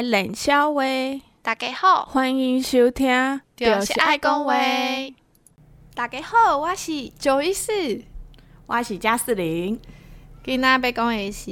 [0.00, 0.82] 做伙来练小话，
[1.42, 4.54] 大家好，欢迎收听，就是爱讲话。
[5.94, 8.02] 大家好，我是九一四，
[8.66, 9.78] 我是加四零。
[10.42, 11.50] 今天要讲的是，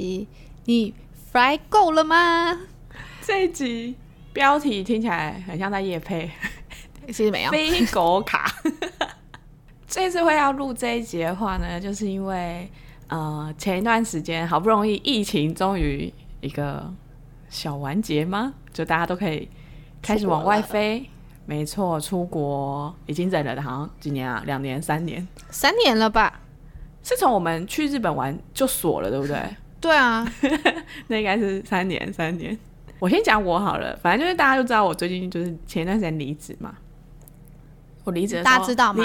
[0.65, 0.95] 你
[1.31, 2.57] fly 够了吗？
[3.21, 3.95] 这一集
[4.33, 6.31] 标题听起来很像在夜配，
[7.07, 7.51] 其实没有。
[7.51, 8.51] 飞狗卡。
[9.87, 12.67] 这次会要录这一集的话呢，就是因为
[13.09, 16.11] 呃前一段时间好不容易疫情终于
[16.41, 16.91] 一个。
[17.49, 18.53] 小完结吗？
[18.71, 19.49] 就大家都可以
[20.01, 21.09] 开始往外飞，
[21.45, 26.39] 没错，出国已经忍了好像几年啊，两年、三年，三年了吧？
[27.03, 29.37] 是从我们去日本玩就锁了，对不对？
[29.81, 30.27] 对啊，
[31.07, 32.57] 那应该是三年，三年。
[32.99, 36.75] 我先讲我好了，反正就是大家都知道我最近就是前一段时间离职嘛。
[38.03, 39.03] 我离职，大家知道吗？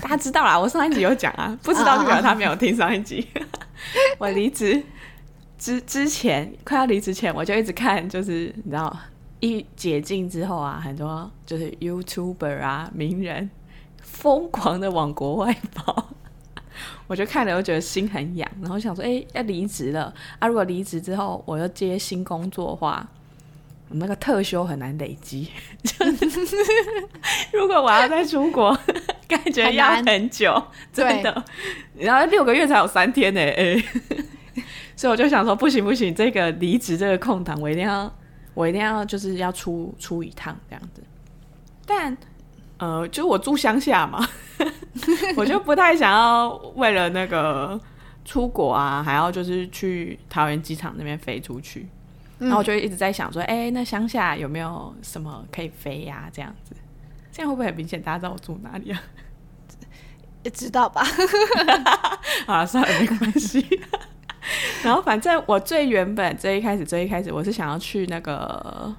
[0.00, 3.28] 大家知道啦，我上一集有讲啊，不知道就表示他没有听上一集。
[4.18, 4.82] 我离职。
[5.58, 8.96] 之之前快要离职前，我就一直看，就是你知道，
[9.40, 13.50] 一解禁之后啊，很多就是 YouTuber 啊，名人
[14.00, 16.10] 疯狂的往国外跑，
[17.08, 20.14] 我就看了，我觉得心很痒，然后想说，哎、欸，要离职了。
[20.38, 20.46] 啊！
[20.46, 23.08] 如果离职之后我要接新工作的话，
[23.88, 25.50] 我那个特休很难累积，
[25.82, 26.06] 就
[26.46, 26.56] 是
[27.52, 28.78] 如果我要再出国，
[29.26, 31.44] 感觉要很久，很真的，
[31.96, 33.84] 然后六个月才有三天呢、欸，哎。
[34.96, 38.12] 所以我就想说，不行不行，这个离职这个空档，我一定要，
[38.54, 41.02] 我一定要就是要出出一趟这样子。
[41.86, 42.16] 但
[42.78, 44.26] 呃，就我住乡下嘛，
[45.36, 47.80] 我就不太想要为了那个
[48.24, 51.88] 出国啊，还要就是去桃园机场那边飞出去。
[52.38, 56.30] 然后我就一直在想说，哎、欸，那乡下有没有什么可以飞呀、啊？
[56.32, 56.72] 这样子，
[57.32, 58.00] 这样会不会很明显？
[58.00, 59.02] 大家知道我住哪里啊？
[60.44, 61.02] 也知道吧？
[62.46, 63.60] 好了，算了，没关系。
[64.82, 68.94] 然后反正我最原本最一开始最一开始我是想要去那个，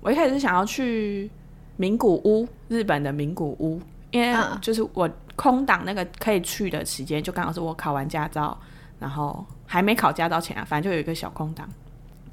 [0.00, 1.30] 我一开始是想要去
[1.76, 3.80] 名古屋，日本的名古屋，
[4.10, 8.56] 因为就是我空档那个可以去的时间就刚好是我考完驾照，
[8.98, 11.68] 然后还没考驾照前啊，反正就有一个小空档，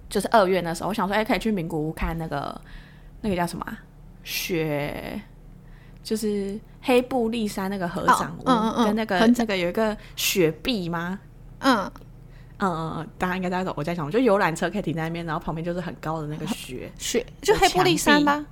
[0.10, 2.62] 就是二月那时候，我想说，哎，可以去名古屋看那个
[3.22, 3.66] 那个叫什么
[4.24, 5.20] 雪，
[6.04, 8.44] 就是黑布利山那个合掌屋，
[8.86, 11.20] 跟那个那个有一个雪碧吗？
[11.62, 11.92] 嗯
[12.60, 13.74] 嗯嗯，大家应该在走。
[13.76, 18.46] 我在想，我就游览车可以停在那边，然后旁边就是很高的那个雪雪，就黑玻璃山吧。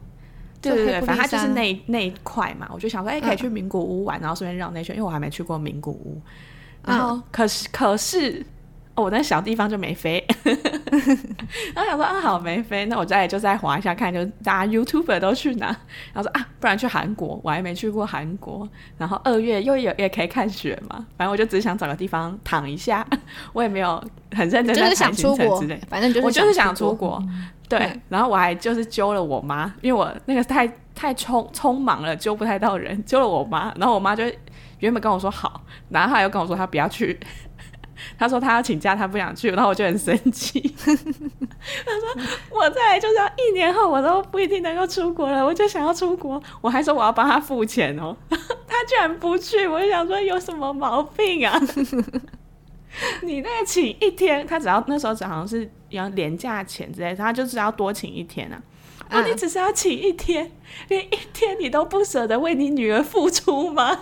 [0.61, 2.69] 对对对，反正它就是那那一块嘛。
[2.73, 6.21] 我就想说，哎、欸，可以去名古屋玩，然后顺便绕那圈，因为我还没去过名古屋。
[6.85, 8.45] 然后，可是可是。
[8.99, 10.23] 我那小地方就没飞，
[11.73, 15.67] 然后想说啊，好没飞，那我再就再滑一下看，就大家 YouTuber 都去哪？
[16.13, 18.67] 然后说啊，不然去韩国，我还没去过韩国。
[18.97, 23.05] 然后二月又有也可以看雪嘛，反正我就只想找个地方躺一下，
[23.53, 24.03] 我也没有
[24.35, 25.79] 很认真在想出国之类。
[25.89, 27.21] 反正就是我就是想出国，
[27.67, 27.91] 对。
[28.09, 33.73] 然后我还就是揪了我妈，因为我那个太太匆匆忙了，揪不太到人，揪了我妈。
[33.77, 34.23] 然后我妈就
[34.79, 37.19] 原本跟我说好，然后她又跟我说她不要去。
[38.17, 40.59] 他说他要请假，他不想去，然后我就很生气。
[40.85, 46.41] 他说我再来就是要一年后，我都不一定能够出国了，我就想要出国。
[46.61, 51.59] 我还说我要帮他付钱哦， 他居然不去，我就想说有什么毛病啊？
[53.21, 58.61] 你那个请一天，他只要那时候只好像是要连假钱之类的，他就只要多请一天啊。
[59.11, 60.51] 哦，你只是要请一天，
[60.87, 63.99] 连一天你都不舍得为你女儿付出吗？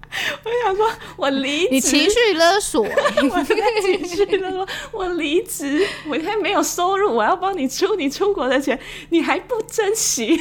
[0.44, 8.78] 我想说，我离，你情绪勒索， 我情绪勒索，我离职，我现在没有收入，我要帮你出你出国的钱，
[9.10, 10.40] 你还不珍惜？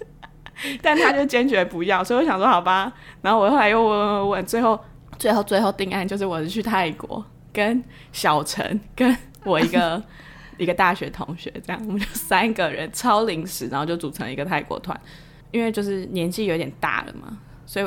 [0.80, 2.92] 但他就坚决不要，所以我想说，好吧。
[3.20, 4.78] 然后我后来又问问问，最后
[5.18, 10.02] 最后最后定案就是我是去泰国，跟小陈，跟我一个
[10.56, 14.98] 一个大学同学，这样我们就三个人超临时，然后就组成一个泰国团，
[15.50, 17.86] 因为就是年纪有点大了嘛，所以。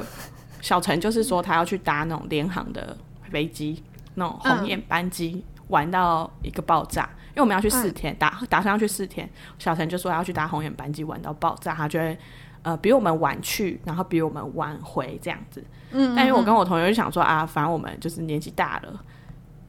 [0.62, 2.96] 小陈就是说他要去搭那种联航的
[3.32, 3.84] 飞机，
[4.16, 7.10] 那种红眼班机，玩到一个爆炸。
[7.30, 9.30] 因为我们要去四天，打打算要去四天。
[9.60, 12.18] 小陈就说要去搭红眼班机玩到爆炸，他就会
[12.64, 15.64] 呃比我们晚去，然后比我们晚回这样子。
[15.92, 19.00] 嗯，但因为我跟我同学就想说啊，反正我们就是年纪大了，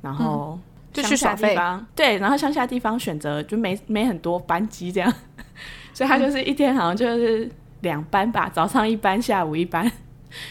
[0.00, 0.58] 然后
[0.94, 5.12] 就去小地方，对，然后乡下地方选择就没没很多班机这样，
[5.92, 7.50] 所以他就是一天好像就是
[7.80, 9.92] 两班吧，早上一班，下午一班。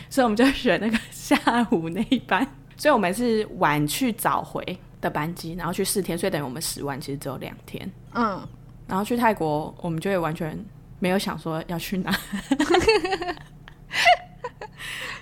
[0.09, 1.37] 所以我们就选那个 下
[1.71, 2.45] 午那一班，
[2.75, 4.61] 所以我们是晚去早回
[5.01, 7.91] 的班机，然后去四天，所以等于我们十万其实只有两天。
[8.13, 8.41] 嗯，
[8.87, 10.57] 然后去泰国，我们就会完全
[10.99, 12.11] 没有想说要去哪，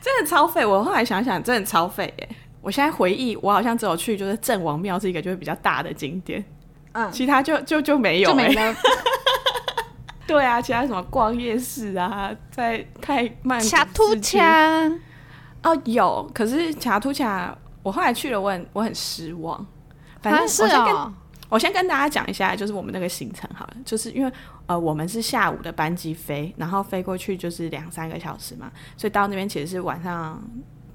[0.01, 0.65] 真的超费。
[0.65, 2.29] 我后来想想，真的超费耶！
[2.61, 6.43] 我现在回忆，我好像只有去就是郑王庙是一个就是比较大的景点。
[6.93, 8.75] 嗯，其他就就就没有、欸，就没了。
[10.27, 13.61] 对啊，其他什么逛夜市啊，在太慢。
[13.69, 14.89] 卡图恰
[15.61, 19.65] 哦，有，可是卡图恰我后来去了，我很我很失望。
[20.21, 21.13] 反正我先跟、哦、
[21.49, 24.31] 我先跟大家讲一下，就是我们那个行程好了，就是因为
[24.65, 30.41] 呃我们是下午的班机飞，然后飞过去就是两三个小时嘛，所以到那边其实是晚上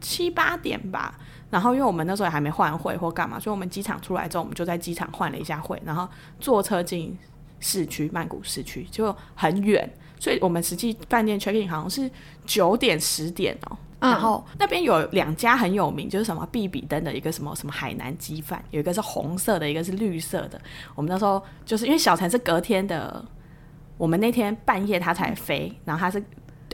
[0.00, 1.14] 七八点吧。
[1.50, 6.08] 然后因为我们那时候也还没换会或干嘛，所以我们机场出来之后，我们就在机场换了一下会，然后
[6.40, 7.16] 坐车进。
[7.60, 12.10] 市区曼谷市区就很远，所以我们实际饭店 check in 好像是
[12.44, 20.58] 九点十点哦、然后那边有两家很有名，就是什么必比登的一个什么什么海南鸡饭，有一个是红色的，一个是绿色的。
[20.94, 23.22] 我们那时候就是因为小陈是隔天的，
[23.98, 26.22] 我们那天半夜他才飞，然后他是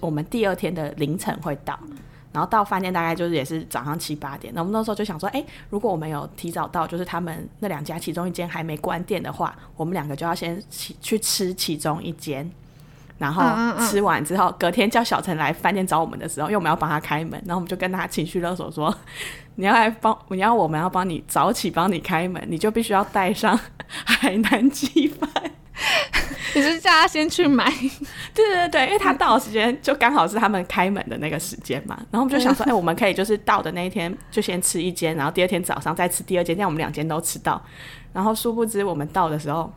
[0.01, 1.77] 我们第二天的凌晨会到。
[2.37, 12.47] 然后到饭店大概就是也是早上七八点，那我们那时候就想说，哎，如果我们有提早到，就是他们那两家其中一间还没关店的话，我们两个就要先去吃其中一间，
[13.17, 13.43] 然后
[13.87, 18.95] 吃完之后，隔天叫小陈来饭店找我们的时候，因为我们要帮他开门，然后我们就跟他情绪勒索说，
[19.55, 23.59] 你要来帮，你要我们要帮你早起帮你开门，你就必须要带上
[24.05, 25.31] 海南鸡饭。
[26.55, 27.71] 你是叫他先去买，
[28.35, 37.63] 对对对，因为他到的时间就刚好是他们开门的那个时间嘛，然后我们就想说，哎、欸，我们可以就是到的那一天就先吃一间，然后第二天早上再吃第二间，这样我们两间都吃到。
[38.13, 39.71] 然后殊不知我们到的时候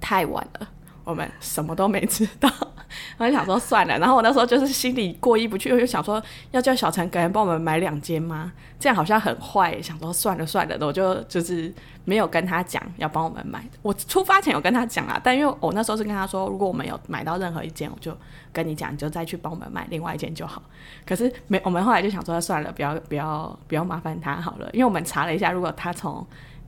[0.00, 0.68] 太晚了，
[1.04, 2.50] 我们什么都没吃到。
[3.18, 6.22] 我就想说算了，然后我那时候就是心里过意不去，我就想说
[6.52, 8.52] 要叫小陈赶紧帮我们买两间吗？
[8.78, 11.72] 这样好像很坏，想说算了算了的，我就就是
[12.04, 13.64] 没有跟他讲要帮我们买。
[13.82, 18.16] 我出发前有跟他讲啊，但因为我那时候是跟他说，如果我们有买到任何一间，我就
[18.52, 20.62] 跟你讲，你就再去帮我们买另外一间就好。
[21.04, 26.24] 可是没，我们后来就想说算了，不要不要不要麻烦他好了，因为我们查了一下，如果他从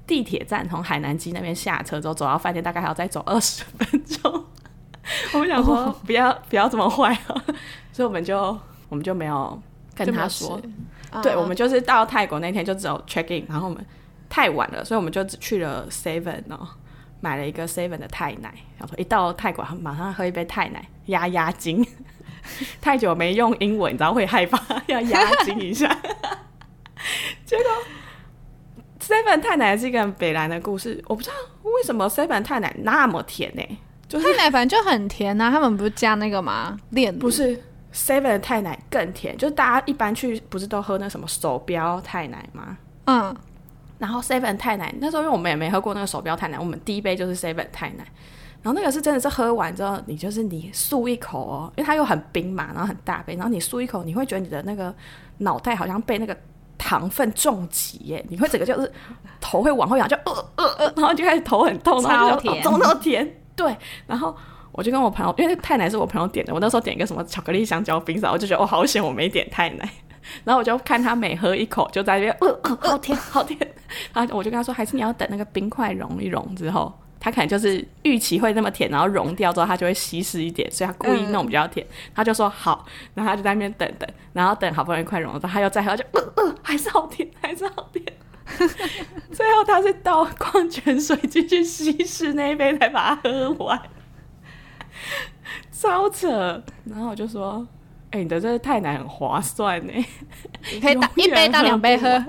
[0.06, 4.44] 地铁站从海南鸡那边下车之后走到饭店，大概还要再走二十分钟。
[5.32, 7.44] 我们想说不要不要这么坏啊，
[7.92, 8.58] 所以我们就
[8.88, 9.60] 我们就没有
[9.94, 10.60] 跟他说。
[11.22, 13.84] 对，我们就是到泰国那天就只有 check in，然后我们
[14.28, 16.68] 太晚了，所以我们就只去了 seven 哦，
[17.20, 18.52] 买了一个 seven 的泰奶。
[18.78, 21.86] 然后一到泰国马上喝一杯泰奶压压惊。
[22.80, 25.88] 太久没用英文，你知道会害怕，要压惊一下。
[27.44, 27.64] 结果
[29.06, 33.78] seven 太奶是一个很北兰的故事，我不知道为什么 seven 太奶那么甜呢、欸？
[34.08, 36.76] 就是太奶反正就很甜呐、啊，他们不是加那个吗？
[36.90, 37.56] 炼不是
[37.94, 42.76] seven 的泰奶更甜，就是大家一般去不是都喝那什么手标太奶吗？
[43.04, 43.34] 嗯，
[43.98, 48.04] 然后 seven 太奶那时候因为我们也没喝过那个手标太奶，我们第一杯就是 seven 太奶，
[48.62, 54.92] 然后那个是真的是喝完之后你就是你漱一口哦，因为它又很冰嘛，然后很大杯，然后你漱一口，你会觉得你的那个
[55.38, 56.36] 脑袋好像被那个
[56.78, 58.92] 糖分重击耶，你会整个就是
[59.40, 63.40] 头会往后仰，就呃呃呃，然后就开始头很痛，然后就甜，怎么那么甜？
[63.54, 63.74] 对，
[64.06, 64.36] 然后
[64.72, 69.88] 我就跟我朋友，因为太奶是我朋友点的，我那时候点一个什么巧克力香蕉冰沙，我就觉得我好险我没点太奶，
[70.44, 73.58] 然后我就看他每喝一口就在那边，呃呃，好甜好甜，
[74.12, 76.92] 然后我就跟他说，还是你要等那个冰块融一融之后，
[77.26, 88.04] 他可能就是预期会那么甜，然后融掉之后他就会稀释一点，所以他故意弄比较甜，嗯、他就说好，然后他就在那边等等，然后等好不容易快融了，他又再喝就呃呃，还是好甜，还是好甜。
[89.32, 93.82] 最后他是倒矿泉水进去稀释那一杯才把它喝完，
[95.72, 96.62] 超扯。
[96.84, 97.66] 然后我就说
[98.10, 99.92] ：“哎、欸，你的这个太奶很划算呢，
[100.72, 102.24] 你可以打一杯到两杯喝。”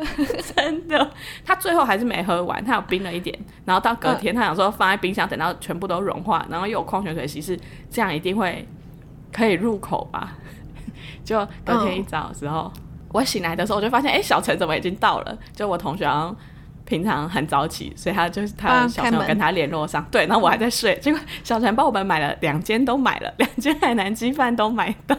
[0.55, 1.11] 真的，
[1.45, 3.37] 他最后还是没喝完，他有冰了一点。
[3.65, 7.57] 然后到隔天，他想说放在冰箱等到全部都融化，然后又有矿泉水稀释，
[7.89, 8.67] 这样一定会
[9.31, 10.35] 可以入口吧？
[11.23, 12.71] 就隔天一早的时候。
[12.75, 12.81] 嗯
[13.13, 15.35] 我醒来的时候，我就发现，哎、欸，小陈怎么已经到了？
[15.53, 16.05] 就我同学
[16.83, 25.15] 平常很早起，所以他就是他小陈跟他联络上，对，然后我还在睡，结果小陈帮我们买了两间，都买了两间海南鸡饭都买到。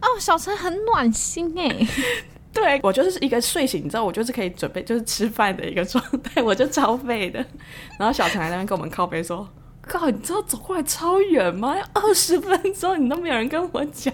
[0.00, 1.86] 哦，小陈很暖心哎。
[2.50, 7.44] 对，我就是一个睡醒之后，我就是可以准备就是吃饭的一个状态，我就超废的。
[7.98, 9.48] 然后小陈还在那边跟我们靠背说
[9.82, 11.76] ：“靠，你知道走过来超远吗？
[11.76, 14.12] 要二十分钟，你都没有人跟我讲。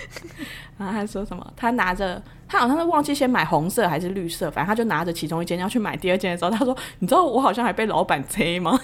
[0.76, 1.52] ”然后他说什么？
[1.56, 8.78] 他拿着，他好像是忘记先买红色还是绿色，反正他就拿着其中一件要去买第二件的时候，他说：“你知道我好像还被老板催吗？”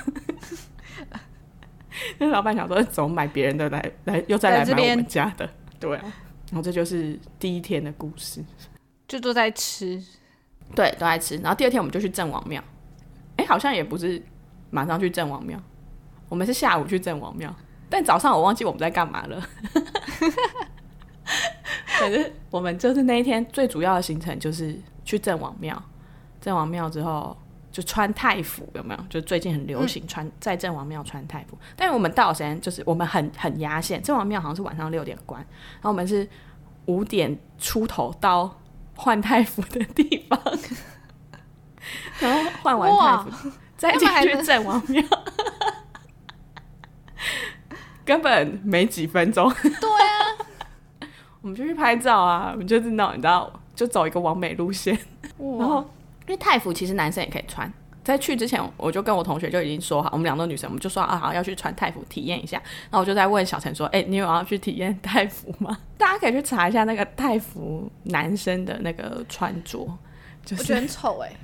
[2.18, 5.46] 那老板想说：“怎么买别人的来来，又再来买我们家的？”
[5.80, 6.04] 对啊，
[6.50, 8.44] 然后这就是第一天的故事，
[9.08, 10.00] 就都在吃，
[10.76, 11.36] 对，都在吃。
[11.38, 12.62] 然后第二天我们就去郑王庙，
[13.36, 14.22] 哎，好像也不是
[14.70, 15.58] 马上去郑王庙，
[16.28, 17.52] 我们是下午去郑王庙，
[17.88, 19.42] 但早上我忘记我们在干嘛了。
[21.98, 25.82] 反正我们就是那一天最主要的行程就是去郑王庙，
[26.40, 27.36] 郑王庙之后
[27.80, 29.00] 就就穿太服有没有？
[29.08, 35.40] 就最近很流行穿、嗯、在郑王庙穿太服，但是我们到的时间就是我们很很压线，郑王庙好像是晚上六点关，
[35.76, 36.28] 然后我们是
[36.84, 38.60] 五点出头到
[38.94, 40.38] 换太服的地方，
[42.18, 45.02] 然后换完太服再进去郑王庙，
[48.04, 49.50] 根本没几分钟。
[49.62, 51.08] 对啊，
[51.40, 54.98] 我们就去拍照啊，我们就是那你知道，就走一个完美路线，
[55.58, 55.88] 然后。
[56.30, 57.68] 因为太服其实男生也可以穿，
[58.04, 62.56] 在去之前我就跟我同学就已经说好，我们两个女生，我们就说啊好要去穿太服体验一下。
[62.88, 69.84] 然后我就在问小陈说：“哎、欸，你有要去体验太服吗？” 大家可以去查一下那个太服男生的那个穿着，
[70.44, 71.36] 就是、我觉得很丑哎、欸。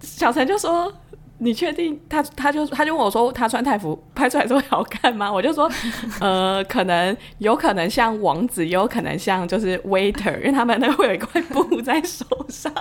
[0.00, 0.92] 小陈就说
[1.38, 5.70] ：“你确定他？”他就他就问我说：“他穿太服拍出来之后好看吗？”我就说
[6.18, 12.72] ：“呃，可能有可能像王子，也有可能像就是 waiter，因为他们那会有一块布在手上。”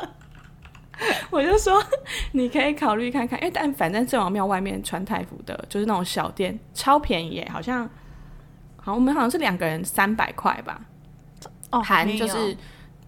[1.31, 1.83] 我就说，
[2.33, 7.89] 你可以考虑看看，因为但反正郑王庙外面穿太服的，就是那种小店，超便宜耶，好像，
[8.77, 10.79] 好，我们好像是两个人三百块吧，
[11.71, 12.55] 哦，含就是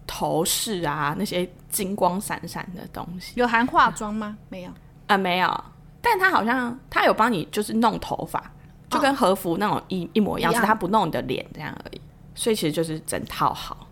[0.06, 4.36] 头饰啊那些金光闪闪的东西，有含化妆吗？
[4.48, 4.70] 没有，
[5.06, 5.64] 啊，没有，
[6.02, 8.42] 但他好像他有帮你就是弄头发，
[8.90, 12.00] 就跟和服那种一一模一样，是他不弄你的脸这样而已，
[12.34, 13.86] 所以其实就是整套好，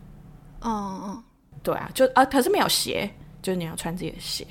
[0.60, 1.22] 哦哦，
[1.62, 3.08] 对啊，就啊，可是没有鞋。
[3.42, 4.46] 就是你要穿自己的鞋，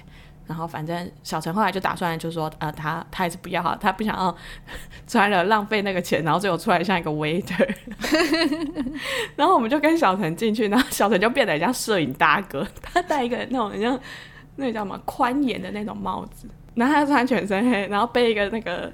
[0.45, 4.35] 然后反正小陈后来就打算，就是说，呃，他他还是不要哈，他不想要
[5.07, 7.75] 穿了浪费那个钱，然后最后出来像一个 waiter。
[9.37, 13.97] 然后我们就跟小陈进去，然后小陈就变得很像摄影大哥，他戴一个那种很像
[14.57, 18.91] 那个叫什么宽檐的那种帽子，然后他穿全身黑，然后背一个那个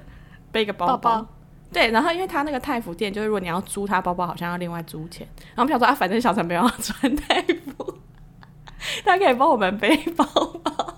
[0.52, 1.28] 背一个包包，包包
[1.72, 5.26] 对，然后因为他那个太服店，就是如果你要租他包包，好像要另外租钱。
[5.54, 7.98] 然后我们想说啊，反正小陈不要穿太服。
[9.04, 10.24] 他可以帮我们背包
[10.64, 10.94] 吗？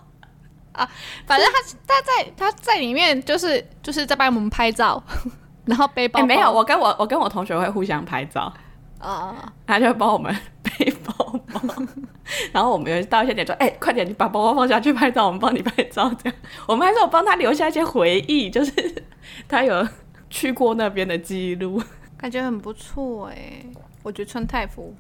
[0.73, 0.89] 啊，
[1.27, 5.03] 反正他他在他在里面就是就是在帮我们拍照，
[5.67, 8.53] 然后背包，包、欸、没有，我跟我我跟我同学会互相拍照。
[8.99, 11.15] 啊，嗯、他就会帮我们背包
[11.53, 11.61] 包，
[12.53, 19.05] 然后我们有到一些点说，哎、欸，快点，你把包包放下去拍照，我们帮你拍照，这样，我们还是我帮他留下一些回忆，就是
[19.49, 19.89] 他有
[20.29, 21.83] 去过那边的记录，
[22.19, 23.67] 感觉很不错哎、欸，
[24.03, 24.95] 我觉得穿太服。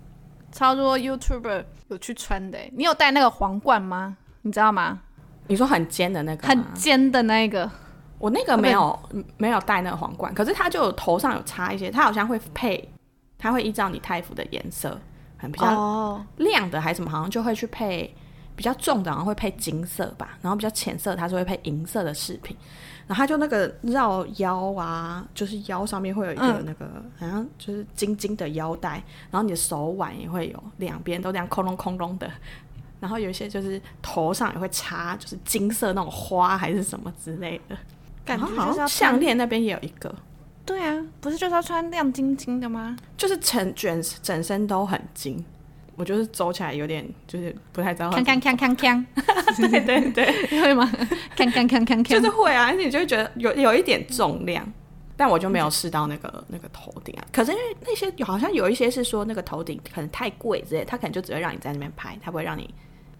[0.52, 4.16] 超多 YouTuber 有去穿的，你有戴那个皇冠吗？
[4.42, 5.00] 你知道吗？
[5.46, 6.46] 你说很尖的那个？
[6.46, 7.70] 很尖的那个，
[8.18, 8.98] 我那个没有
[9.36, 12.88] 没有戴那个皇冠，可是它就有头上有插一些，它好像会配，
[13.38, 14.98] 它会依照你太服的颜色，
[15.36, 18.14] 很比较亮的还是什么，好像就会去配
[18.54, 22.56] 比较重的，然后会配金色吧，然后比较浅色它是会配银色的饰品。
[23.10, 29.02] 然后他就那个绕腰啊，就是腰上面会有一个那个，嗯、好像就是金金的腰带。
[29.32, 32.30] 然后你的手腕也会有两边都这样空隆空隆的。
[33.00, 37.76] 然后有一些就是头上也会插，就是金色那种花还是什么之类的。
[38.24, 40.14] 感觉好像项链那边也有一个。
[40.64, 42.96] 对啊，不是就是要穿亮晶晶的吗？
[43.16, 45.44] 就是整卷整身都很金。
[46.00, 48.10] 我就是走起来有点，就是不太知道。
[48.10, 49.04] 锵锵锵锵锵，
[49.70, 50.90] 对对对，会吗？
[51.36, 54.66] 锵锵锵锵锵，就是会啊，而且你就会觉得有有一点重量，
[55.14, 57.22] 但我就没有试到那个那个头顶啊。
[57.30, 62.72] 可是因为那些好像有一些是说那个头顶可能太贵之类，他可能就只会让你在那边拍，他不会让你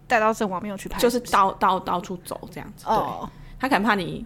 [0.09, 2.87] 带到正王庙去拍，就是到到到处走这样子。
[2.87, 2.95] 对，
[3.59, 4.25] 他可能怕你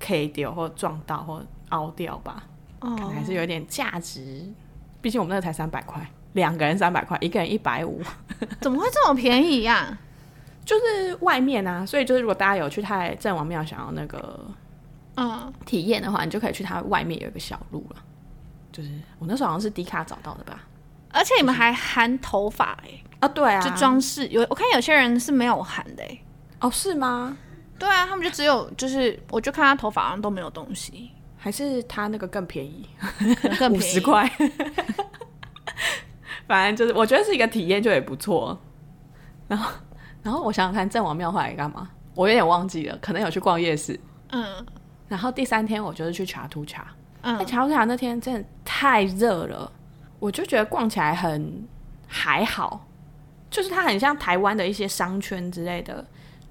[0.00, 2.42] K 掉或撞到或凹掉吧，
[2.80, 4.44] 可能还是有点价值。
[5.00, 6.04] 毕竟我们那个才三百块。
[6.32, 8.00] 两个人三百块，一个人一百五，
[8.60, 9.98] 怎么会这么便宜呀、啊？
[10.64, 14.40] 就是外面啊，所以就是如果大家有去太郑王庙想要那个
[15.16, 15.52] 嗯。
[15.66, 17.96] 体验的话，你就可以去它外面有一个小路了。
[18.70, 20.60] 就是我那时候好像是迪卡找到的吧，
[21.10, 26.24] 而且你们还含头发哎、欸、啊对啊，就装饰有我看有些人是没有含的哎、欸、
[26.60, 27.36] 哦是吗？
[27.78, 32.88] 对啊，他们就只有就是我就看他头发好像都没有东西，还是他那个更便宜，
[33.58, 33.76] 更便宜。
[33.76, 34.30] 五十块。
[36.52, 38.60] 反正就是，我觉得是一个体验，就也不错。
[39.48, 39.72] 然后，
[40.22, 41.88] 然后我想想看，郑王庙后来干嘛？
[42.14, 43.98] 我有点忘记了，可能有去逛夜市。
[44.32, 44.44] 嗯。
[45.08, 46.88] 然后第三天，我就是去茶图茶。
[47.22, 47.38] 嗯。
[47.38, 49.72] 在茶图茶那天真的太热了，
[50.18, 51.66] 我就觉得逛起来很
[52.06, 52.86] 还好，
[53.48, 56.04] 就是它很像台湾的一些商圈之类的，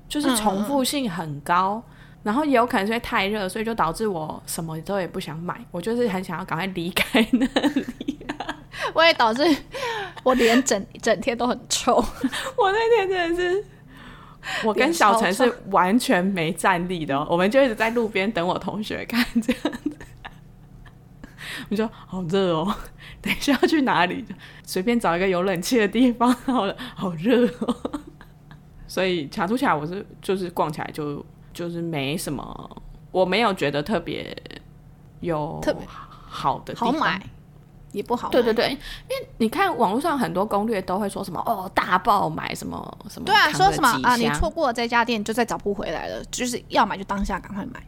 [0.10, 1.75] 就是重复性很高。
[1.75, 1.90] 嗯。
[2.24, 8.20] 然后也有可能是因为太热，所以就导致我什么都也不想买，我就是很想要赶快离开那里。
[8.94, 9.44] 我也导致
[10.24, 11.96] 我脸整整天都很臭。
[12.58, 13.66] 我那天真的是，
[14.63, 19.98] 我跟小陈是完全没站立的，我们就一直在路边等我同学看这样子。
[21.70, 22.75] 我说好热哦，
[23.22, 24.25] 等一下要去哪里？
[24.63, 27.75] 随便找一个有冷气的地方好了，好热哦。
[28.88, 32.81] 所以卡图卡我是就是逛起来就就是没什么，
[33.12, 34.36] 我没有觉得特别
[35.20, 37.22] 有特别好的好买，
[37.91, 38.31] 也不好买。
[38.31, 47.81] 对对对，因为你看网络上很多攻略都会说什么哦大爆买什么什么，对啊，说什么啊你错过了这家店就再找不回来了，就是要买就当下赶快买。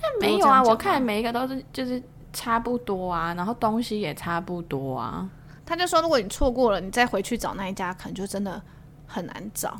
[0.00, 2.02] 但没有啊，我看每一个都是就是
[2.32, 5.28] 差不多啊，然后东西也差不多啊。
[5.66, 8.62] 他就说如果你错过了，你再回去找那一家，可能就真的
[9.06, 9.78] 很难找。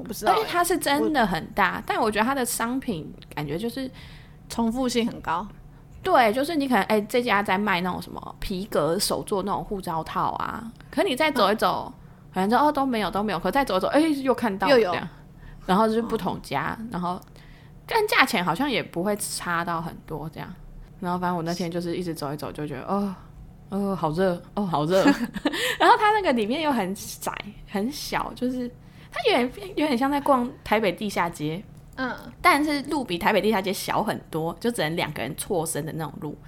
[0.00, 3.88] 我不知道、欸，而且它是真的很大，我但我觉得它的商品感觉就是
[4.48, 5.46] 重复性很高。
[6.02, 11.92] 对，就是你可能哎、欸，这家在卖那种什么皮革手做那种护照套啊，可你再走一走，
[12.32, 14.96] 反正、嗯、哦都没有都没有，可再走一走，哎、欸、又看到又有
[15.66, 17.20] 然后就是不同家，哦、然后
[17.86, 20.50] 但价钱好像也不会差到很多这样。
[21.00, 23.14] 然后反正我那天就是一直走一走，就觉得哦
[23.68, 25.04] 哦好热哦好热，
[25.78, 27.30] 然后它那个里面又很窄
[27.68, 28.70] 很小，就是。
[29.12, 31.62] 它有点有点像在逛台北地下街，
[31.96, 36.38] 嗯，但是路比台北地下街小很多，就只能两个人错身的那种路。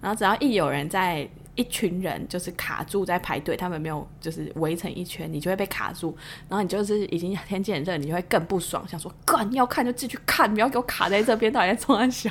[0.00, 6.16] 然后只要一有人在，一群人就是卡住在排队，他们没有就是围成一圈，你就会被卡住。
[6.48, 12.30] 然后你就是已经天气很热，你就会更不爽，想说干，你要看就进去看，不要给我卡在这边，到底在冲三小。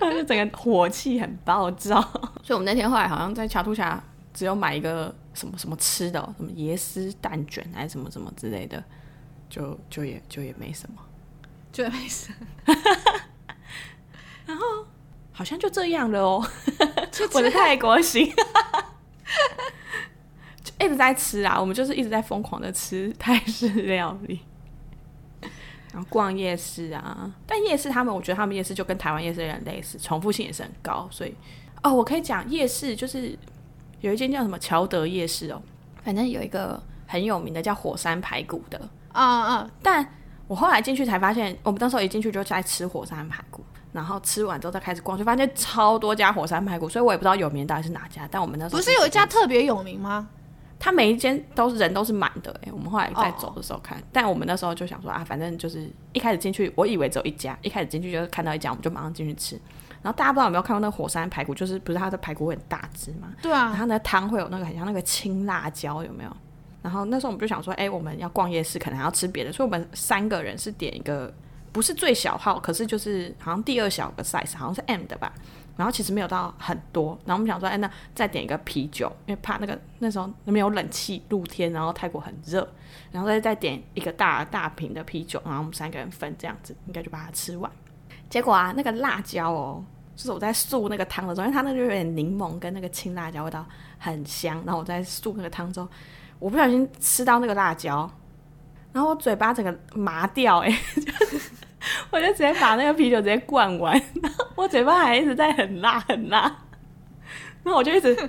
[0.00, 2.00] 他 就整个火气很暴躁。
[2.42, 4.02] 所以我们那天后来好像在恰图侠
[4.34, 5.14] 只有买一个。
[5.40, 8.84] 什么什么吃的，什么椰丝蛋卷还是什么什么之类的，
[9.48, 11.00] 就就也就也没什么，
[11.72, 12.36] 就也没什么。
[14.44, 14.86] 然后
[15.32, 16.46] 好像就这样了哦，
[17.32, 18.26] 我的泰国行，
[20.62, 24.40] 就一直在吃啊，我们就是一直在疯狂的吃泰式料理，
[25.94, 27.34] 然后逛夜市啊。
[27.46, 31.34] 但夜市他们，我觉得他们夜市就跟台湾夜市有点类似，重复性也是很高，所以
[31.82, 33.38] 哦，我可以讲夜市就是。
[34.00, 35.62] 有一间叫什么乔德夜市哦，
[36.02, 38.80] 反正有一个很有名的叫火山排骨的，
[39.12, 39.70] 嗯嗯。
[39.82, 40.06] 但
[40.46, 48.26] 我后来进去才发现，我们当时候一进去就在吃火山排骨，然后吃完之后再开始逛，就发现超多家火山排骨，所以我也不知道有名到底是哪家。
[48.30, 50.28] 但我们那时候不是有一家特别有名吗？
[50.80, 59.60] 他每一间都是人都是满的，哎，我们后来在走的时候看但我们那时候就想说啊，反正就是一开始进去，我以为只有一家，一开始进去就是看到一家，我们就马上进去吃。
[60.02, 63.28] 然后大家不知道有没有看过那个火山排骨，就是不是它的排骨会很大只嘛？
[63.42, 63.66] 对啊。
[63.68, 66.34] 然后那汤会有那个很像那个青辣椒，有没有？
[66.80, 71.30] 然后那时候我们就想说，哎，我们要逛夜市，可能还要吃别的，所以我们三个人是点一个
[71.70, 75.30] 不是最小号，可是就是好像第二小个 size，好像是 M 的吧。
[75.76, 77.18] 然后其实没有到很多。
[77.24, 82.68] 然后我们想说，哎，那再点一个啤酒，因为怕那个那时候没有冷气，露天，然后泰国很热，
[83.10, 87.70] 然后再再点一个大大瓶的啤酒，然后我们三个人分这样子，应该就把它吃完。
[88.28, 93.66] 结果啊，那个辣椒哦，就是我在漱那个汤的时候，因为它那个有点柠檬跟那个青辣椒味道
[93.98, 94.62] 很香。
[94.64, 95.88] 然后我在漱那个汤之后，
[96.38, 98.08] 我不小心吃到那个辣椒，
[98.92, 100.78] 然后我嘴巴整个麻掉，哎，
[102.10, 106.40] 我就直接把那个啤酒直接灌完，然 后我嘴巴还一直在很辣很辣，
[107.62, 108.14] 然后我就一直，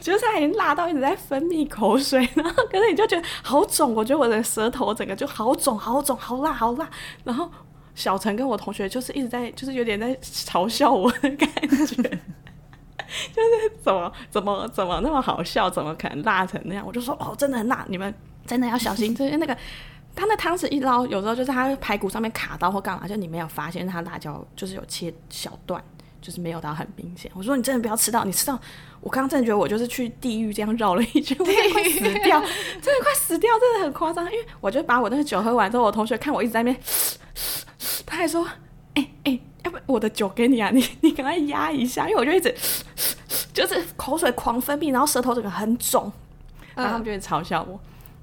[0.00, 6.88] 就是已经辣到一直在分泌口水，然后可是你就觉得好肿，我觉得我的舌头整个就好肿好肿，好辣好辣，
[7.24, 7.50] 然后。
[7.94, 11.94] 小陈跟我同学就是一直在，就是有点在嘲笑我的感觉，就是
[13.82, 16.82] 怎么怎么怎么那么好笑，怎么可能辣成那样？
[16.86, 18.14] 我就说哦，真的很辣，你们
[18.46, 19.14] 真的要小心。
[19.14, 19.54] 就是那个
[20.14, 25.82] 他那汤匙一捞，有时候就是他排骨上面卡刀或干嘛，就你没有发现他辣椒就是有切小段，
[26.20, 27.30] 就是没有到很明显。
[27.34, 28.58] 我说你真的不要吃到，你吃到
[29.00, 32.40] 我刚刚真的觉得我就是去地狱这样绕了一圈，我快死掉，
[32.80, 34.24] 真的快死掉，真的很夸张。
[34.26, 36.82] 因为我就把我那个酒喝完之后，我同学看我一直在那边。
[38.04, 38.44] 他还说
[38.94, 40.68] ：“哎、欸、哎、欸，要不我的酒给你啊？
[40.74, 42.54] 你你赶快压一下，因为我就一直
[43.54, 46.12] 就是口水狂分泌，然后舌头整个很肿，
[46.74, 47.80] 然后他们就会嘲笑我。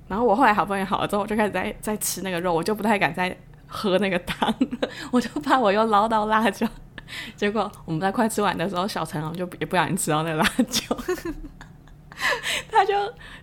[0.10, 3.34] 然后我后来好不容易好了之后，我就开始在在吃那个肉，我就不太敢再
[3.68, 4.54] 喝那个汤，
[5.12, 6.68] 我就怕我又捞到辣椒。
[7.36, 10.98] 结果我们在快吃完的时候，小陈就也不小心吃到那个辣椒。
[12.70, 12.94] ”他就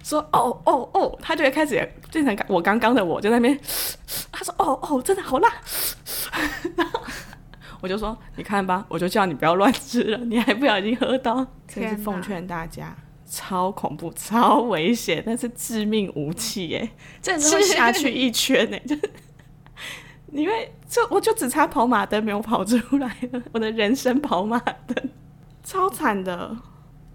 [0.03, 1.77] 说：“哦哦哦！”他就会开始
[2.13, 3.59] 变成我刚刚的我，就在那边。
[4.31, 5.49] 他说：“哦哦，真的好辣。
[6.77, 7.01] ”然后
[7.81, 12.95] 我就说：“你看吧，我就叫你不要乱吃了，你还不小心喝到。”真是奉劝大家，
[13.37, 16.91] 超恐怖、超危险，但是致命武器耶！
[17.21, 19.11] 真的会下去一圈呢，就是
[20.33, 25.11] 因为就我就只差跑马灯没有跑出来了，我的人生跑马灯，
[25.63, 26.57] 超惨的。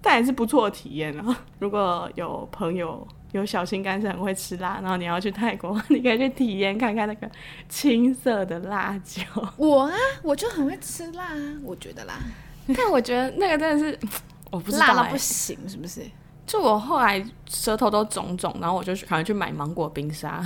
[0.04, 1.44] 但也是不错的体验啊！
[1.60, 7.30] 如果有朋友有小心肝是很会吃辣，然后你要去泰国， 你可以去体验看看那个
[7.70, 9.24] 青色的辣椒。
[9.58, 12.16] 我啊，我就很会吃辣啊，我觉得啦。
[12.76, 14.00] 但我觉得那个真的是
[14.52, 16.06] 我不知道、欸、辣到不行，是不是？
[16.46, 20.44] 就我后来舌头都肿肿，然后我就赶快去买芒果冰沙，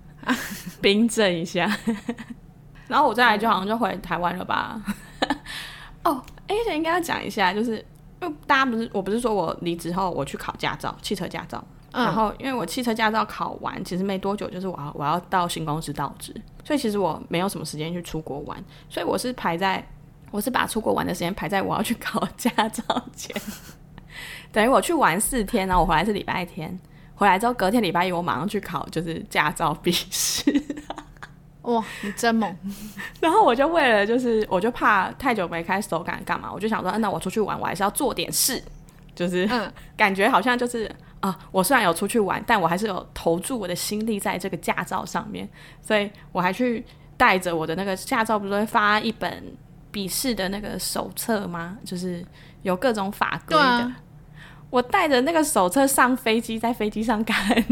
[0.80, 1.70] 冰镇一下。
[2.86, 4.80] 然后我再来就好像就回台湾了吧？
[6.04, 7.84] 哦，而且应该要讲一下，就是
[8.20, 11.62] 因为大家不是我不是说我离职后我去考驾照，汽车驾照。
[11.94, 19.86] 嗯、然后因为我汽车驾照考完，其实没多久就是我要我要到新公司到职，所以其实我没有什么时间去出国玩，所以我是排在
[20.32, 22.82] 我是把出国玩的时间排在我要去考驾照
[23.14, 23.40] 前。
[24.50, 26.76] 等于我去玩四天，然后我回来是礼拜天，
[27.14, 30.52] 回来之后隔天礼拜一我马上去考，就是驾照笔试。
[31.62, 32.52] 哇，你真猛！
[33.20, 38.60] 然后我就为了就是我就怕太久没开手感干嘛，我就想说，那我出去玩我还是要做点事，
[39.14, 40.90] 就是、嗯、感觉好像就是
[41.20, 45.48] 啊，我虽然有出去玩，但我还是有投注我的心力在这个驾照上面，
[45.80, 46.84] 所以我还去
[47.16, 49.44] 带着我的那个驾照，不是会发一本
[49.92, 51.78] 笔试的那个手册吗？
[51.84, 52.26] 就是
[52.62, 53.92] 有各种法规的。
[54.70, 57.54] 我带着那个手册上飞机，在飞机上看。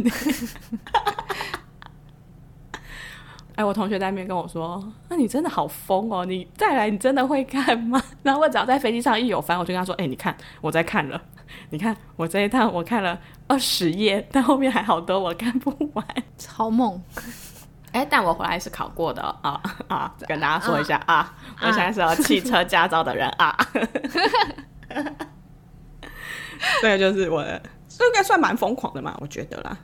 [3.57, 6.25] 哎，我同学在那边跟我说：“那你真的好疯哦！
[6.25, 11.21] 你再来，你真的会看吗？” 然后我只要在飞机上一有翻，我就跟他说：“哎，你看，我在看了。
[11.71, 16.07] 你看，我这一趟我看了二十页，但后面还好多我看不完，
[16.39, 17.03] 超猛！
[17.93, 20.15] 哎，但我回来是考过的啊啊！
[20.29, 23.57] 跟大家说一下啊，啊，我现在是有汽车驾照的人啊。
[26.83, 29.77] ”对，就是我的，这应该算蛮疯狂的嘛，我觉得啦。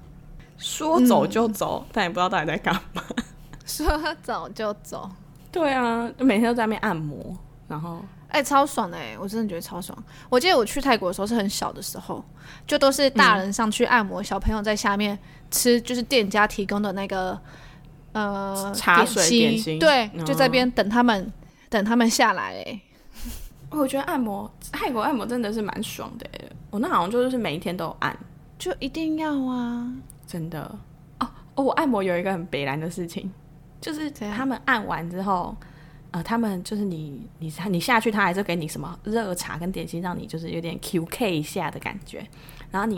[0.58, 3.02] 说走就走，嗯、但也不知道到底在干嘛。
[3.66, 3.86] 说
[4.22, 5.10] 走就走，
[5.50, 9.96] 对啊，每天都在那边按摩，然后哎、欸，超爽的哎，我真的觉得超爽。
[10.28, 12.24] 我记得我去泰国的时候是很小的时候，
[12.66, 15.18] 就都是大人上去按摩，嗯、小朋友在下面
[15.50, 17.38] 吃，就是店家提供的那个
[18.16, 21.32] 呃茶水点心，对，就在边等他们、嗯，
[21.68, 22.80] 等他们下来哎。
[23.70, 26.26] 我觉得按摩泰国按摩真的是蛮爽的，
[26.70, 28.16] 我那好像就是每一天都有按，
[28.58, 29.92] 就一定要啊，
[30.26, 30.62] 真的
[31.18, 31.64] 哦哦。
[31.64, 33.30] 我按摩有一个很北烂的事情，
[33.80, 35.54] 就是他们按完之后，
[36.12, 42.26] 呃，他们就是你你你下去，他还是给你什么热茶跟点心，让你就是有点 QK 一下的感觉。
[42.70, 42.96] 然后你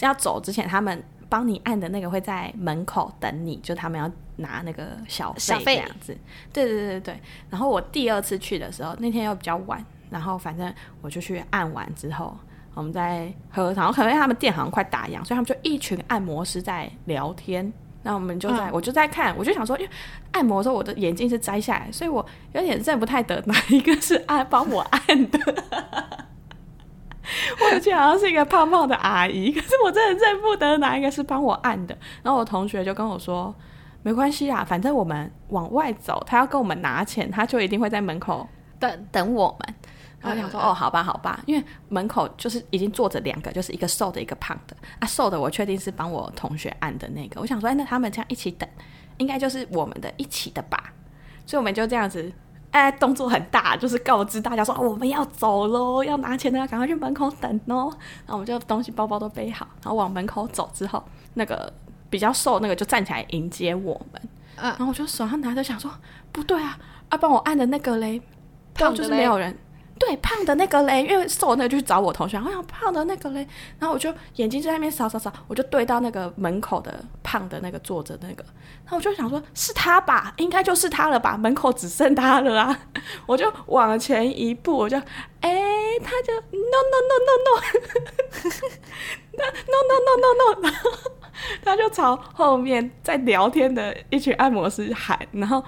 [0.00, 6.16] 要走之前，他们帮你按的那个会在门口等你，就他们要拿那个小费这样子。
[6.52, 7.20] 对对对对对。
[7.48, 9.84] 然后我第二次去的时候，那天又比较晚。
[10.10, 10.72] 然后反正
[11.02, 12.34] 我就去按完之后，
[12.72, 17.70] 我们在喝，然后可能他们店好像快打烊，所以他们就一群按摩师在聊天。
[18.04, 19.90] 那我们就在、嗯，我就在看，我就想说，因为
[20.32, 25.38] 按摩的时候我的眼镜是摘下来，所以我有点认不太得哪一个是按帮我按的。
[27.60, 31.94] 我记得好像是一个胖胖的阿姨，可是我真的认不得哪一个是帮我按的。
[32.22, 33.54] 然后我同学就跟我说，
[34.08, 38.48] 没关系啊，反正我们往外走，他要跟我们拿钱，他就一定会在门口
[38.80, 39.74] 等等我们。
[40.18, 45.06] 然后想说，哦，好吧，好吧，因为门口就是已经坐着两个，就是一个瘦的，一个胖的啊。
[45.06, 47.38] 瘦的我确定是帮我同学按的那个。
[47.38, 48.66] 我想说，哎，那他们这样一起等，
[49.18, 50.82] 应该就是我们的一起的吧？
[51.44, 52.32] 所以我们就这样子，
[52.70, 57.92] 哎，动作很大，就是告知大家说，哦，我们要走喽，要拿钱的要，赶快去门口等哦。
[58.24, 61.70] 然后我们就东西包包都背好，然后往门口走之后，那个
[62.10, 64.22] 比较瘦那个就站起来迎接我们。
[64.56, 65.90] 嗯，然后我就手上拿着想说，
[66.32, 68.20] 不对啊，啊，帮我按的那个嘞，
[68.74, 69.56] 他就是没有人。
[69.98, 73.46] 对，胖的那个嘞，因为瘦的那个就去找我同学，我想胖的那个嘞，
[73.78, 78.44] 然后我就眼睛在那边扫扫扫，我就对到那个门口的胖的那个坐着那个，
[78.84, 82.80] 然后我就想说，是他吧，应该就是他了吧，门口只剩他了啊，
[83.26, 84.96] 我就往前一步，我就，
[85.40, 85.50] 哎，
[86.02, 87.60] 他就 no no no no no，
[89.36, 90.90] 那 no no no no no，然 后
[91.64, 95.64] 他就朝后面在聊天的一群按摩师喊，然后。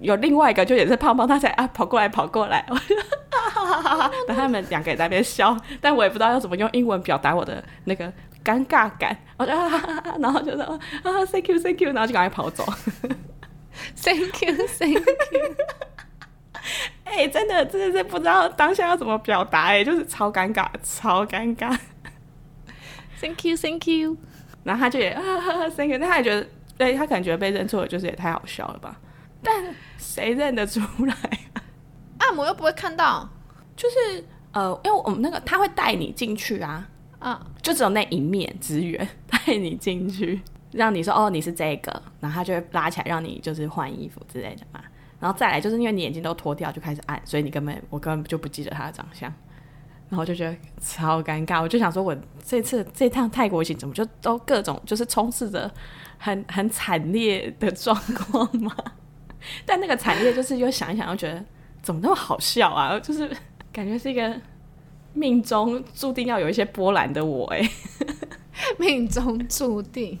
[0.00, 2.94] 有另外一个就也是胖胖，他才啊跑过来跑过来，我就
[3.30, 8.12] 哈哈哈哈， 等他们两个也在那边笑，但我也不知道要怎么用英文表达我的那个
[8.44, 10.78] 尴尬感，我就哈哈哈哈， 然后就说啊
[11.32, 12.64] thank you thank you，然后就赶快跑走
[14.02, 15.02] ，thank you thank you，
[17.04, 21.74] 哎、欸，真的真的是不知道当下要怎么表达，哎，就是超尴尬超尴尬
[23.20, 24.16] ，thank you thank you，
[24.62, 25.22] 然后他就也啊
[25.74, 28.94] thank you，那他也觉得，对他可能觉得被认错了，就是也太好笑了吧。
[29.42, 31.14] 但谁认得出来
[31.54, 31.62] 啊？
[32.18, 33.28] 按摩又不会看到，
[33.76, 40.40] 就是呃，因为我们那个他会带你进去啊，啊、嗯，就只有那一面职员带你进去，
[40.72, 44.80] 让你说哦你是这个，然后他就会拉起来让你就是换衣服之类的嘛，
[45.20, 49.32] 然后再来就是因为你眼睛都脱掉就开始按，所以你根本我根本就不记得他的长相，
[50.08, 55.70] 然后就觉得超尴尬，我就想说我这次这趟泰国行怎么就都各种就是充斥着
[56.18, 58.74] 很很惨烈的状况嘛。
[59.64, 61.44] 但那个产业，就是又想一想，又觉得
[61.82, 62.98] 怎么那么好笑啊？
[63.00, 63.30] 就是
[63.72, 64.34] 感觉是一个
[65.12, 67.68] 命中注定要有一些波澜的我哎。
[68.78, 70.18] 命中注定。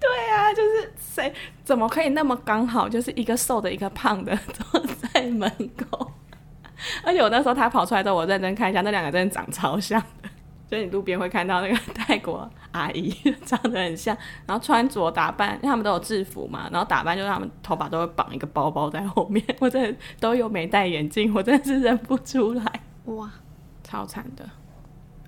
[0.00, 1.30] 对啊，就是谁
[1.62, 4.34] 怎么可以那么刚好，就是一个瘦的，一个胖的
[4.72, 4.80] 坐
[5.12, 6.12] 在门口。
[7.04, 10.30] 而且我那时候他跑出来之后，我认真看一下，那两个真的长超像的。
[10.68, 13.10] 所以你路边会看到那个泰国阿姨
[13.46, 14.14] 长得很像，
[14.46, 22.64] 然后穿着打扮，因为他们都有制服嘛，然后打扮就是他们头发都会绑一个包包在后面，我真的都有没戴眼镜，我真的是认不出来。
[23.06, 23.30] 哇，
[23.82, 24.46] 超惨的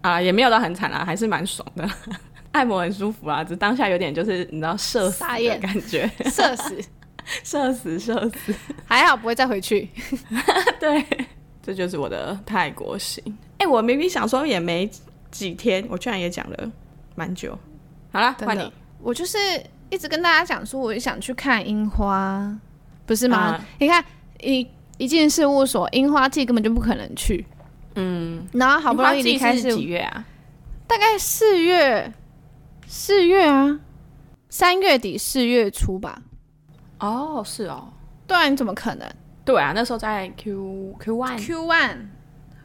[0.03, 1.89] 啊，也没有到很惨啊，还是蛮爽的，
[2.53, 6.79] 按摩很舒服啊，只当下有点就是你知道社死的感觉，社死，
[7.43, 9.89] 社死，社死，还好不会再回去。
[10.79, 11.03] 对，
[11.63, 13.25] 这就是我的泰国行。
[13.53, 14.91] 哎、欸，我明明想说也没。
[15.31, 16.71] 几天，我居然也讲了
[17.15, 17.59] 蛮久。
[18.13, 18.73] 好了，换你。
[19.01, 19.39] 我就是
[19.89, 22.59] 一直跟大家讲说，我想去看樱花，
[23.07, 23.39] 不是吗？
[23.39, 24.05] 啊、你看
[24.41, 24.67] 一
[24.99, 27.47] 一进事务所，樱花季根本就不可能去。
[27.95, 30.25] 嗯，然后好不容易离开是几月啊？
[30.87, 32.13] 大概四月，
[32.87, 33.81] 四月啊，
[34.49, 36.23] 三月底四月初吧。
[36.99, 37.93] 哦，是哦。
[38.27, 39.11] 对啊，你怎么可能？
[39.45, 41.97] 对啊，那时候在 Q Q one Q one。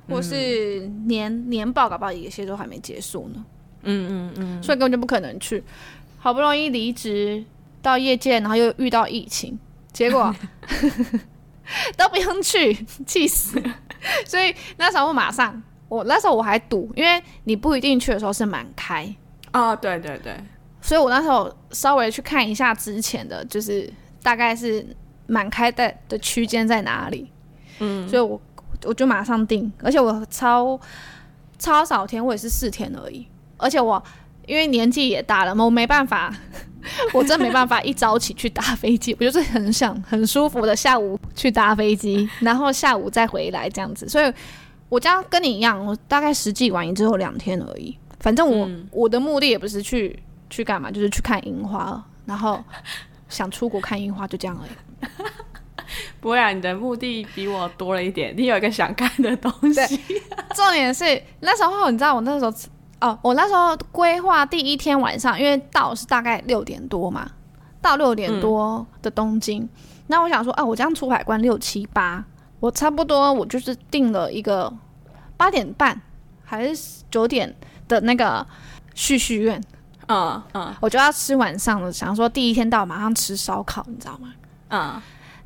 [0.08, 3.46] 或是年、嗯、年报，搞不好有些都还没结束呢。
[3.84, 5.64] 嗯嗯嗯，所以根本就不可能去。
[6.18, 7.44] 好不容易离职
[7.82, 9.58] 到业界，然后又遇到疫情，
[9.94, 10.34] 结果
[11.96, 12.74] 都不用去，
[13.06, 13.62] 气死。
[14.26, 19.08] 所以那时候我马上，我那时候我还赌，因为你不一定去的时候是满开
[19.54, 20.34] 哦，对对对。
[20.82, 23.92] 所以我那时候稍微去看一下之前的就是
[24.24, 24.86] 大概是
[25.28, 27.32] 满开的的区间在哪里。
[27.80, 28.42] 嗯，所以我。
[28.86, 30.80] 我就马上订，而且我超
[31.58, 33.26] 超少天，我也是四天而已。
[33.58, 34.02] 而且我
[34.46, 36.34] 因为年纪也大了嘛，我没办法，
[37.14, 39.16] 我真没办法一早起去搭飞机。
[39.20, 44.08] 我就是很想很舒服的下午去搭飞机，然后下午再回来这样子。
[44.08, 44.34] 所以
[44.90, 47.98] 我这样跟你一样，我大概实际玩也只有两天而已。
[48.20, 50.20] 反正我、嗯、我的目的也不是去
[50.50, 52.64] 去干嘛，就是去看樱花，然后
[53.30, 55.10] 想出国看樱花，就这样而已。
[56.20, 58.34] 不会啊，你的目的比我多了一点。
[58.36, 60.00] 你有一个想看的东西。
[60.56, 62.54] 重点是那时候，你知道我那时候
[63.02, 67.30] 哦，我那时候规划第一天晚上，因为到是大概六点多嘛，
[67.82, 69.68] 到六点多的东京。
[70.08, 72.24] 那、嗯、我想说，啊，我这样出海关六七八，
[72.60, 74.72] 我差不多我就是定了一个
[75.36, 76.00] 八点半
[76.44, 77.54] 还是九点
[77.88, 78.46] 的那个
[78.94, 79.62] 旭旭苑。
[80.08, 84.34] 嗯嗯，我就要吃晚上的，想说第一天到马上吃烧烤，你知道吗？
[84.70, 85.02] 嗯。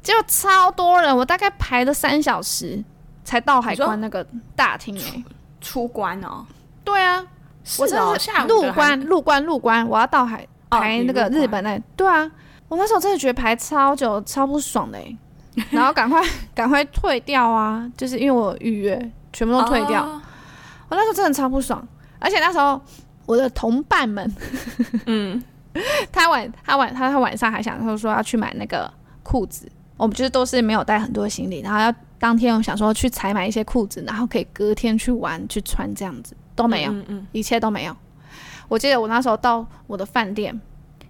[0.10, 2.84] 就超多人，我大概排了三小时
[3.24, 5.26] 才到海关那个大厅诶、欸，
[5.62, 6.46] 出关哦。
[6.84, 7.24] 对啊，
[7.64, 11.78] 是哦，我是入关入关入关，我要到海排那个日本那。
[11.96, 12.30] 对啊，
[12.68, 15.18] 我那时候真的觉得排超久，超不爽的诶、
[15.56, 15.66] 欸。
[15.72, 16.22] 然后赶快
[16.56, 20.04] 赶快退掉啊，就是因为我预约全部都退掉。
[20.04, 20.22] 哦、
[20.88, 21.86] 我那时候真的超不爽，
[22.18, 22.82] 而且那时候
[23.26, 24.36] 我的同伴们，
[25.06, 25.44] 嗯，
[26.12, 28.92] 他晚他晚他他晚上还想他说要去买那个
[29.22, 29.70] 裤子。
[30.00, 37.96] 我们就是都是没有带很多行李，然后要当天我想说去采买一些裤子，然后可以隔天去玩去穿这样子都没有，嗯嗯，一切都没有。
[38.70, 40.58] 我记得我那时候到我的饭店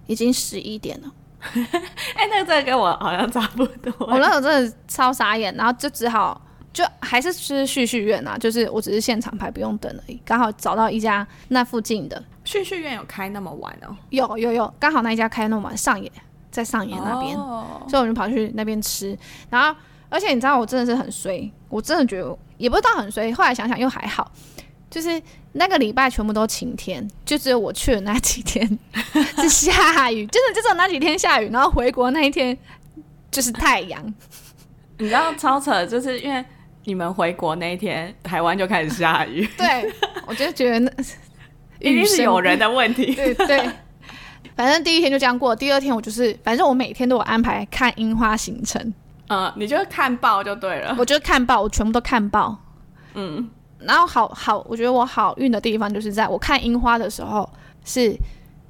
[0.06, 1.12] 已经十一点了，
[1.54, 3.94] 哎、欸，那个真的跟我好像差不多。
[4.00, 6.40] 我那时候真的超傻眼，然后就只好
[6.72, 13.96] 就还是去旭旭苑啊，就是我只是现场排不用等而已，刚好找到一家那附近的旭旭苑有开那么晚哦？
[14.10, 16.10] 有有有，刚好那一家开那么晚上演。
[16.50, 17.88] 在上野那边，oh.
[17.88, 19.16] 所以我就跑去那边吃。
[19.48, 23.32] 然后，而且你知道，我真的是很衰，我真的觉得也不知道很衰。
[23.32, 24.30] 后来想想又还好，
[24.90, 28.66] 就是那个礼拜全部都晴天，就只有我去的那几天
[29.38, 31.48] 是下雨，真的就只有那几天下雨。
[31.50, 32.56] 然后回国那一天
[33.30, 34.14] 就是太阳。
[34.98, 36.44] 你知道超扯，就是因为
[36.84, 39.48] 你们回国那一天，台湾就开始下雨。
[39.56, 39.92] 对，
[40.26, 40.90] 我就觉得那
[41.80, 43.14] 一定是有人的问题。
[43.14, 43.70] 对对。
[44.60, 48.92] 反正第一天就这样过，第二天我就是，反正我每天都有安排看樱花行程。
[49.28, 50.94] 嗯，你就看报就对了。
[50.98, 52.54] 我就看报，我全部都看报。
[53.14, 57.50] 嗯，然后好好，我觉得我好运的地方就是在我看樱花的时候
[57.86, 58.14] 是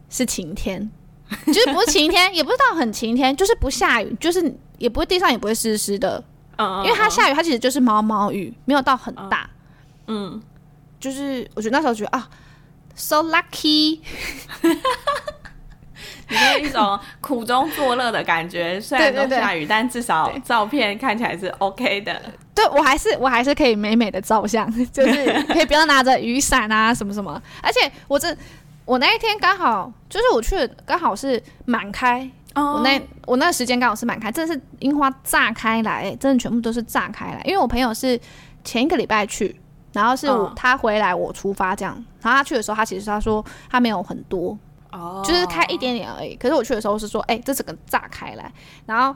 [0.08, 0.88] 是晴天，
[1.46, 4.40] 就是不是晴天，也不是到很晴天，就是不下雨，就是
[4.78, 6.22] 也不会地上也不会湿湿的。
[6.58, 9.50] 嗯，因为它下雨，它其实就是毛毛雨，没有到很大。
[10.06, 10.40] 嗯，
[11.00, 12.30] 就是我觉得那时候觉得啊
[12.94, 13.98] ，so lucky。
[16.30, 22.20] 你有一种苦中作乐的感觉， 虽然都下雨，但至少照片看起来是 OK 的。
[22.54, 27.40] 对，我还是我还是可以美美的照相， 就是可以不要拿着雨伞啊什么什么。
[27.62, 28.34] 而且我这
[28.84, 32.76] 我那一天刚好就是我去的刚好是满开，oh.
[32.76, 37.40] 我那我那个时间刚好是满开，真的是樱花炸开来，真的全部都是炸开来。
[37.44, 38.18] 因为我朋友是
[38.64, 39.58] 前一个礼拜去，
[39.92, 44.58] 然后是我他回来我出发这样，然后他去的时候他其实他说他没有很多，
[44.92, 46.34] 哦，就是开一点点而已。
[46.36, 48.52] 可是我去的时候是说，哎，这整个炸开来，
[48.86, 49.14] 然后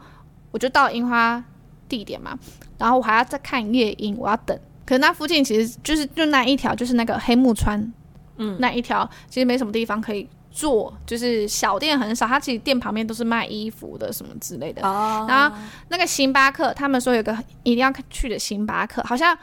[0.50, 1.42] 我就到樱花
[1.88, 2.38] 地点嘛，
[2.78, 4.58] 然后我还要再看夜莺，我要等。
[4.87, 7.92] 可是那附近其实就是就那一条，就是那个黑木川，
[8.37, 14.87] 嗯，那一条其实没什么地方可以坐，就是小店很少，它其实店旁边都是卖衣服的什么之类的。
[14.87, 15.56] 哦，然后
[15.88, 19.37] 那个星巴克，他们说有个一定要去的星巴克，好像。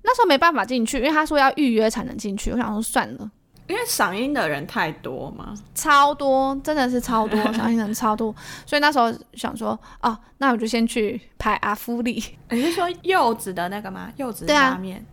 [0.00, 2.50] 那时候没办法进去，因为他说要预约才能进去。
[2.52, 3.30] 我想说算了，
[3.68, 8.34] 因为赏樱的人太多嘛，超多，真的是超多，赏樱人超多。
[8.64, 12.22] 所以那时候想说，哦，那我就先去排阿夫利。
[12.50, 14.10] 你是说柚子的那个吗？
[14.16, 15.04] 柚子拉面。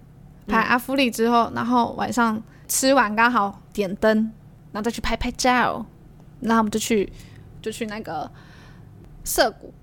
[0.47, 4.31] 啊、排阿夫利之后，然后晚上吃完刚好点灯，
[4.71, 5.85] 然后再去拍拍照。
[6.41, 7.11] 然后我们就去，
[7.61, 8.29] 就去那个
[9.23, 9.73] 涩谷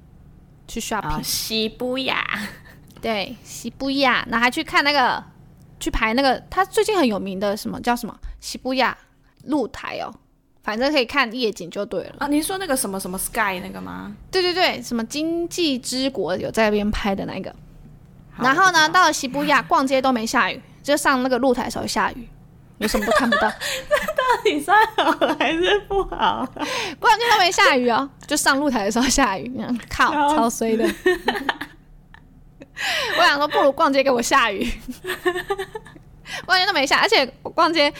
[0.68, 2.24] 去 shopping，哦、西布亚。
[3.00, 5.22] 对，西布亚，那还去看那个，
[5.80, 8.98] 去排那个，他最近很有名的什么叫什么西布亚
[9.44, 10.12] 露台哦，
[10.64, 12.26] 反正可以看夜景就对了啊。
[12.26, 14.12] 您说那个什么什么 Sky 那个吗？
[14.32, 17.54] 对对对，什么经济之国有在那边拍的那个。
[18.38, 22.28] 然后呢，到了西布亚逛街都没下雨，就上那个露台的时候下雨，
[22.78, 23.48] 有什么都看不到。
[23.88, 26.44] 这到底算好还是不好？
[26.98, 29.52] 逛街都没下雨哦，就上露台的时候下雨，
[29.88, 30.84] 靠，超衰的。
[33.16, 34.66] 我想说，不如逛街给我下雨，
[36.46, 37.92] 逛街都没下，而且我逛街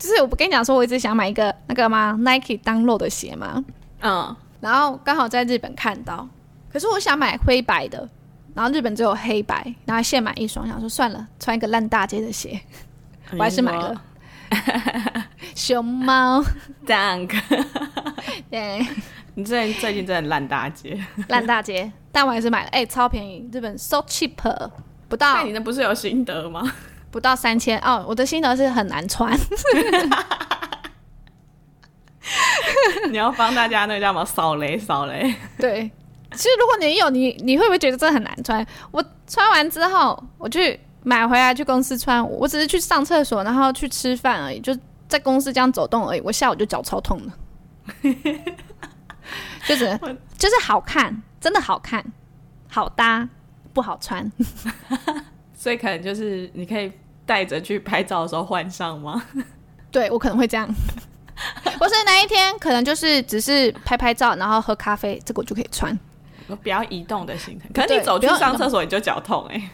[0.00, 3.62] 就是我不跟你讲说，我一直想买一个那个吗？Nike Download 的鞋吗？
[4.00, 6.26] 嗯，然后刚好在日本看到，
[6.72, 8.08] 可是我想买灰白的，
[8.54, 12.58] 然后日本只有黑白，然后现买一双，想说算了，穿一个烂大街的鞋，
[13.32, 14.02] 我还是买了
[15.54, 16.42] 熊猫
[16.86, 17.38] Dunk，
[18.50, 18.86] 对。
[19.34, 24.30] 你最最近真的烂大街，烂大街，但我还是买了，哎、欸，超便宜，日本 so cheap，
[25.08, 25.34] 不到。
[25.36, 26.60] 那你那不是有心得吗？
[27.10, 29.36] 不到三千哦，我的心得是很难穿。
[33.10, 35.34] 你要帮大家那个叫什么扫雷扫雷？
[35.58, 35.90] 对，
[36.32, 38.64] 其实如果你有你，你会不会觉得这很难穿？
[38.92, 44.76] 我穿完之后，我去买回来去公司穿，我只是去上厕所，然后去吃饭而已，就
[45.08, 46.20] 在公司这样走动而已。
[46.20, 47.32] 我下午就脚超痛的。
[49.66, 49.98] 就是
[50.38, 52.04] 就是好看，真的好看，
[52.68, 53.28] 好搭，
[53.72, 54.30] 不好穿，
[55.60, 56.90] 所以可能就是你可以
[57.26, 59.22] 带着去拍照的时候换上吗？
[59.92, 60.66] 对，我可能会这样，
[61.78, 65.96] 或是哪一天可能就是只是拍拍照，然后喝咖啡，这个我就可以穿。
[66.46, 69.70] 我比较移动的行程，可是你走去上厕所你就脚痛哎、欸。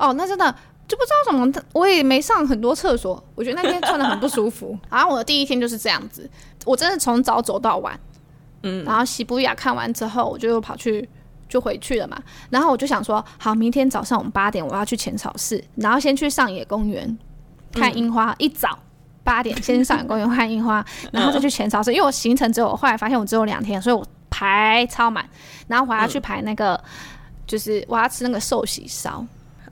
[0.00, 0.52] 哦，那真的
[0.88, 4.76] 就不知道怎么，我也没上很多厕所，我觉得那天穿的很不舒服。
[4.90, 6.28] 然后我的第一天就是这样子，
[6.64, 7.96] 我真的从早走到晚。
[8.64, 11.08] 嗯，然后西布亚看完之后，我就又跑去
[11.52, 12.18] 就回去了嘛。
[12.48, 17.18] 然后我就想说，好，明天早上我们八点我要去浅草寺，然后先去上野公园
[17.72, 18.30] 看樱花。
[18.30, 18.78] 嗯、一早
[19.22, 21.92] 八点先去上野公园看樱花， 然后再去浅草寺。
[21.92, 25.28] 因为我行程只有，后来发现我只有两天，所以我排超满。
[25.68, 26.82] 然后我还要去排那个，嗯、
[27.46, 29.22] 就是我要吃那个寿喜烧。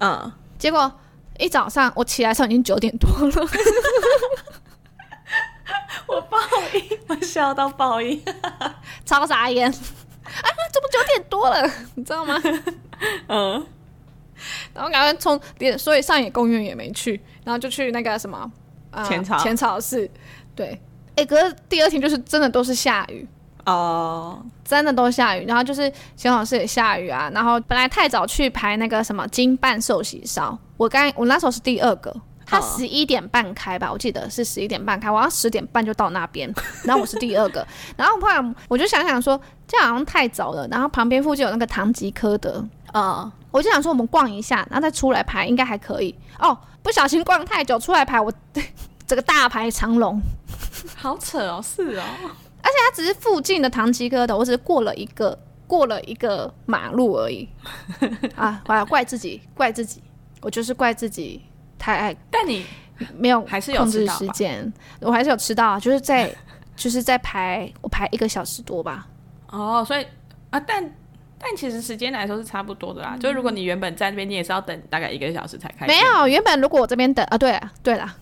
[0.01, 0.93] 嗯，结果
[1.39, 3.49] 一早上我起来的时候已经九点多了。
[6.07, 6.37] 我报
[6.75, 8.21] 应，我笑到报应，
[9.07, 9.73] 超傻眼！
[10.71, 11.71] 啊，怎么九点多了？
[11.97, 12.41] 你知道吗？
[13.29, 13.67] 嗯。
[14.73, 15.39] 然后赶快冲，
[15.77, 18.51] 所以上野公园也没去，然后就去那个什么
[19.07, 20.09] 浅草浅草寺。
[20.57, 20.69] 对，
[21.11, 23.29] 哎、欸，可是第二天就是真的都是下雨
[23.67, 25.45] 哦，真的都下雨。
[25.47, 27.31] 然后就是浅草寺也下雨啊。
[27.35, 32.15] 然后本来太早去排那个什么金半寿喜烧，我刚我那时候是第二个。
[32.51, 37.65] 他十一点半开吧，我记得是十一点半开，我要十点半就到那边， 然后我是第二个，
[37.97, 46.13] 然后后来我就想想说，这样好像太早了，然后旁边附近有那个唐吉诃德，呃，我就想说我们逛一下，然后再出来排应该还可以。
[46.41, 48.33] 哦，不小心逛太久，出来排我
[49.07, 50.21] 这个大排长龙，
[50.97, 52.03] 好扯哦，是哦，
[52.63, 57.49] 而且它只是附近的唐吉诃德，我只是过了一个过了一个马路而已，
[58.35, 60.03] 啊，我要怪自己，怪自己，
[60.41, 61.43] 我就是怪自己。
[61.81, 62.65] 太爱，但你
[63.17, 64.71] 没有还是有控制时间，
[65.01, 66.31] 我还是有迟到啊，就是在
[66.77, 69.09] 就是在排，我排一个小时多吧。
[69.49, 70.07] 哦，所以
[70.51, 70.85] 啊，但
[71.39, 73.13] 但其实时间来说是差不多的啦。
[73.15, 75.87] 嗯、就如果你原本在那边，你也是要等大概一个小时才开。
[75.87, 78.15] 没有，原本如果我这边等啊，对啊，对啦，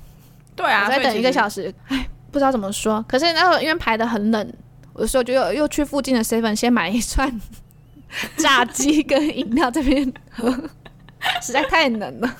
[0.54, 1.74] 对啊，我在等一个小时。
[1.88, 3.04] 哎，不知道怎么说。
[3.08, 4.52] 可是那时候因为排的很冷，
[4.96, 7.28] 有时候就又又去附近的 seven 先买一串
[8.38, 10.50] 炸鸡跟饮料这边喝，
[11.42, 12.36] 实在太冷了。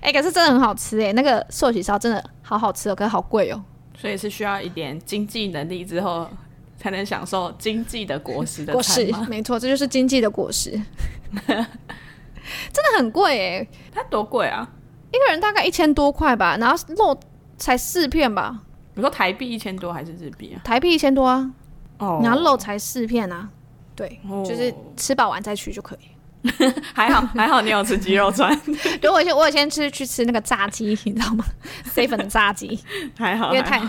[0.00, 3.62] 哎、欸，可是真的很好吃哎、欸，那个寿喜烧真的好好吃哦，可是好贵哦，
[3.96, 6.28] 所以是需要一点经济能力之后
[6.78, 10.70] 才能享受经济的果实的果实，没错，这就是经济的果实，
[11.46, 14.68] 真的很贵哎、欸，它多贵啊？
[15.12, 17.18] 一一个人大概一千多块吧，然后肉
[17.56, 18.60] 才四片吧。
[18.94, 20.60] 你说台币一千多还是日币啊？
[20.62, 21.50] 台币一千多啊。
[21.98, 23.48] 哦，然后肉才四片啊。
[23.94, 26.08] 对，哦、就是吃饱完再去就可以。
[26.94, 28.52] 还 好还好， 你有吃鸡肉串。
[29.02, 31.44] 如果我先我先吃去吃那个炸鸡，你知道吗
[31.94, 32.78] ？seven 的炸鸡
[33.18, 33.80] 还好，因为太。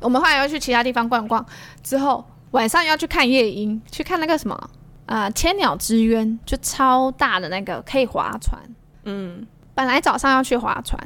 [0.00, 1.44] 我们后来要去其他地方逛逛，
[1.82, 4.70] 之后晚上要去看夜莺，去看那个什么
[5.06, 8.60] 啊，千鸟之渊，就超大的那个可以划船。
[9.04, 10.98] 嗯，本来早上要去划船，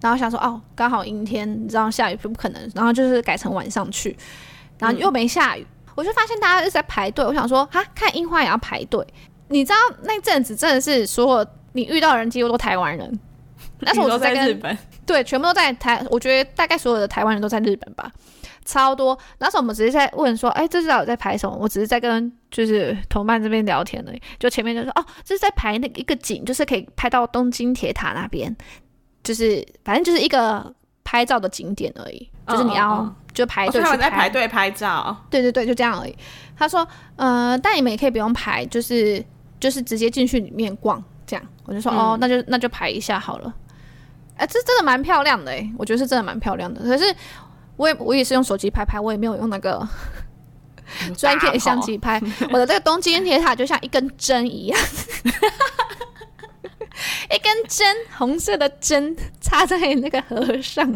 [0.00, 4.16] 然后想说哦，刚好阴天，你知道下雨不可能，然后就是改成晚上去，
[4.78, 7.24] 然后又没下雨，嗯、我就发现大家一直在排队。
[7.24, 9.06] 我想说哈，看樱花也要排队。
[9.48, 13.20] 你知道那阵子真的是所有你遇到的人几乎都台湾人，
[13.80, 16.02] 那时候我都在日本，对，全部都在台。
[16.10, 18.10] 我觉得大概所有的台湾人都在日本吧，
[18.64, 19.16] 超多。
[19.38, 21.54] 那时候我们只是在问说，哎、欸，这是到底在排什么？
[21.60, 24.22] 我只是在跟就是同伴这边聊天而已。
[24.38, 28.56] 就前面就说，哦，这是在排那一个景，就是可以拍到东京铁塔那边，
[29.22, 30.74] 就是反正就是一个
[31.04, 32.28] 拍照的景点而已。
[32.48, 35.16] 就是你要就排队，他们在排队拍照。
[35.28, 36.16] 对对对，就这样而已。
[36.56, 36.86] 他说，
[37.16, 39.22] 呃，但你们也可以不用排，就是。
[39.58, 43.54] 就是直接进去里面逛，这样我就说、嗯、哦，那就那就排一下好了。
[44.36, 46.82] 哎、欸，这真的蛮漂亮的哎，我觉得是真的蛮漂亮的。
[46.82, 47.04] 可是
[47.76, 49.88] 我也我也是用手机拍拍，我也没有用那个
[51.16, 52.20] 专业相机拍。
[52.52, 54.78] 我的这个东京铁塔就像一根针一样，
[57.32, 60.88] 一根针，红色的针插在那个河上。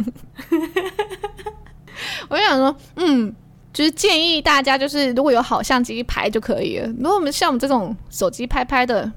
[2.29, 3.35] 我就想说，嗯。
[3.73, 6.89] 就是建议大家，就是如果有好相机拍就可以了。
[6.99, 9.11] 如果我们像我们这种手机拍拍的，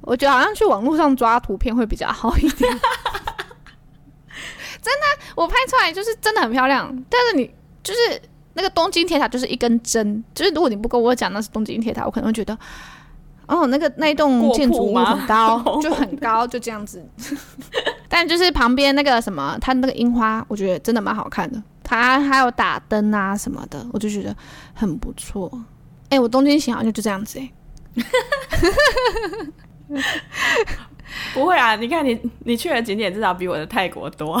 [0.00, 2.70] 我觉得好像去网络上抓图片会比较好一点。
[4.80, 5.04] 真的，
[5.34, 6.88] 我拍出来就是真的很漂亮。
[7.10, 7.50] 但是你
[7.82, 7.98] 就是
[8.54, 12.56] 那个东京铁塔就是一根针，就是如果你不跟我讲那是东京铁塔，我可能会觉得
[13.46, 17.04] 哦，那个那一栋建筑物很高，就很高，就这样子。
[18.08, 21.62] 但就是旁边那个什么，它那个樱花，我觉得真的蛮好看的。
[21.88, 24.36] 它还有打灯啊什么的，我就觉得
[24.74, 25.50] 很不错。
[26.10, 27.50] 哎、欸，我东京行好像就这样子哎、
[27.94, 28.04] 欸。
[31.32, 34.38] 不会啊，你看你你去的景点至少比我的泰国多。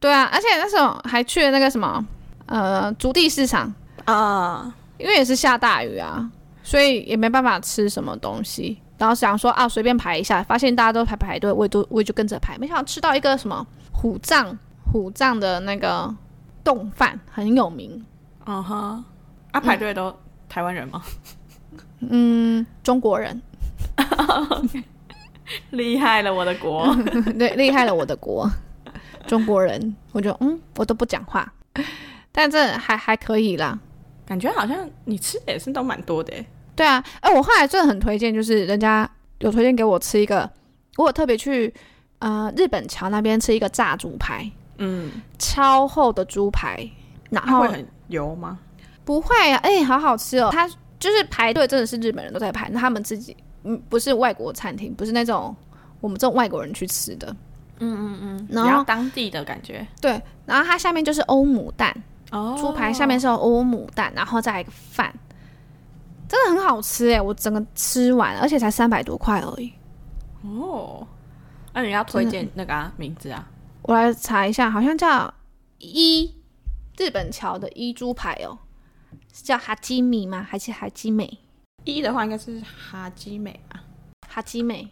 [0.00, 2.04] 对啊，而且那时候还去了那个什么
[2.46, 3.72] 呃竹地市场
[4.04, 5.00] 啊，uh.
[5.00, 6.28] 因为也是下大雨啊，
[6.64, 8.82] 所以也没办法吃什么东西。
[8.98, 12.58] 然后想说啊，随便排一下，发现大家都排排队，我也都我也就跟着排。
[12.58, 14.58] 没想到吃到一个什么虎杖。
[14.90, 16.14] 虎杖的那个
[16.64, 18.04] 冻饭很有名，
[18.46, 19.04] 嗯哼，
[19.52, 20.14] 啊，排队都
[20.48, 21.02] 台湾人吗？
[22.00, 23.40] 嗯，中国人，
[25.70, 26.94] 厉害了我的国，
[27.38, 28.48] 对，厉害了我的国，
[29.26, 31.52] 中国人，我就嗯，我都不讲话，
[32.32, 33.78] 但这还还可以啦，
[34.24, 36.32] 感觉好像你吃的也是都蛮多的，
[36.76, 39.08] 对啊，哎，我后来真的很推荐，就是人家
[39.40, 40.48] 有推荐给我吃一个，
[40.96, 41.74] 我有特别去
[42.20, 44.50] 呃日本桥那边吃一个炸猪排。
[44.78, 46.88] 嗯，超厚的猪排，
[47.30, 48.58] 然后会很油吗？
[49.04, 50.50] 不会啊，哎、欸，好好吃哦。
[50.52, 50.68] 它
[50.98, 55.54] 就是排队，真的是日本人都在排，那他们自己嗯，不是外国餐厅，不是那种
[56.00, 57.34] 我们这种外国人去吃的。
[57.80, 59.86] 嗯嗯嗯，然后当地的感觉。
[60.00, 61.94] 对，然后它下面就是欧姆蛋，
[62.30, 65.12] 哦，猪排下面是欧姆蛋，然后再一个饭，
[66.28, 69.72] 真的很好吃哎，我整个吃完，而且才三百多块而已。
[70.42, 71.06] 哦，
[71.72, 73.48] 那你要推荐那个、啊、名字啊？
[73.88, 75.32] 我来查一下，好像叫
[75.78, 76.30] 一
[76.98, 78.58] 日本桥的一猪排哦，
[79.32, 80.46] 是叫哈基米吗？
[80.46, 81.38] 还是哈基美？
[81.84, 83.82] 一的话应该是哈基美吧？
[84.28, 84.86] 哈基美，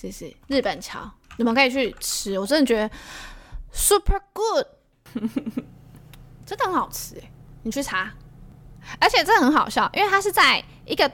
[0.00, 0.98] 是是日本桥，
[1.36, 2.90] 你们可以去吃，我真的觉得
[3.70, 4.66] super good，
[6.46, 7.30] 真的很好吃哎，
[7.64, 8.10] 你去查，
[8.98, 11.06] 而且这很好笑，因为它是在一个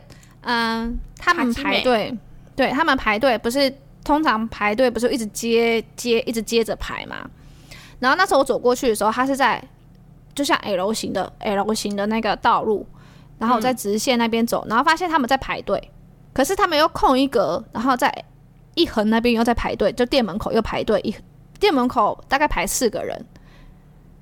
[0.42, 2.16] 嗯、呃，他们排队，
[2.54, 3.76] 对他们排队不是。
[4.04, 7.28] 通常排队不是一直接接一直接着排嘛？
[7.98, 9.62] 然后那时候我走过去的时候，它是在
[10.34, 12.86] 就像 L 型的 L 型的那个道路，
[13.38, 15.90] 然后我在直线那边走，然后发现他们在排队，
[16.34, 18.12] 可是他们又空一格，然后在
[18.74, 21.14] 一横那边又在排队，就店门口又排队，一
[21.58, 23.24] 店门口大概排四个人，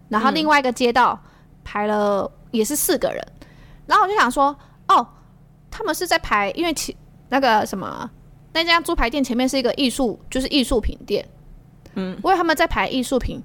[0.09, 1.19] 然后另外一个街道
[1.65, 3.27] 排了也是四个人，
[3.87, 4.57] 然后我就想说，
[4.87, 5.05] 哦，
[5.73, 6.97] 他们是在排，因为其
[7.29, 8.09] 那个什么。
[8.55, 11.27] 那家猪排店前面是一个艺术，就是艺术品店。
[11.95, 13.43] 嗯，因为他们在排艺术品，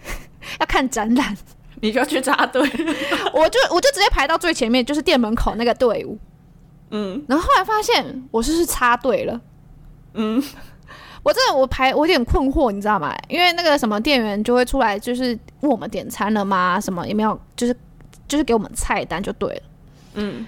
[0.60, 1.36] 要看展览，
[1.80, 2.62] 你就要去插队。
[3.34, 6.18] 我就我就直接排到最前面，就是店门口那个队伍。
[6.90, 9.40] 嗯，然后后来发现我是是插队了。
[10.14, 10.42] 嗯，
[11.22, 13.14] 我真的我排我有点困惑，你知道吗？
[13.28, 16.80] 因为那个什么店员就会出来，就是问我们点餐了吗？
[16.80, 17.76] 什么有没有，就是
[18.26, 19.62] 就是给我们菜单就对了。
[20.14, 20.46] 嗯，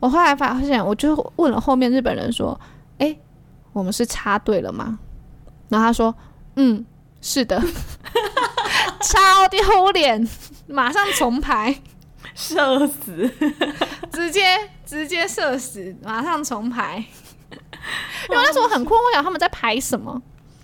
[0.00, 2.60] 我后来发现，我就问了后面日本人说。
[2.98, 3.16] 哎，
[3.72, 4.98] 我们是插队了吗？
[5.68, 6.14] 然后他说，
[6.56, 6.84] 嗯，
[7.20, 7.60] 是的，
[9.00, 10.28] 超丢脸，
[10.66, 11.74] 马上重排，
[12.34, 13.30] 社死，
[14.12, 14.42] 直接
[14.84, 17.04] 直接社死，马上重排。
[18.30, 20.20] 因为那时候很困惑，我想他们在排什么？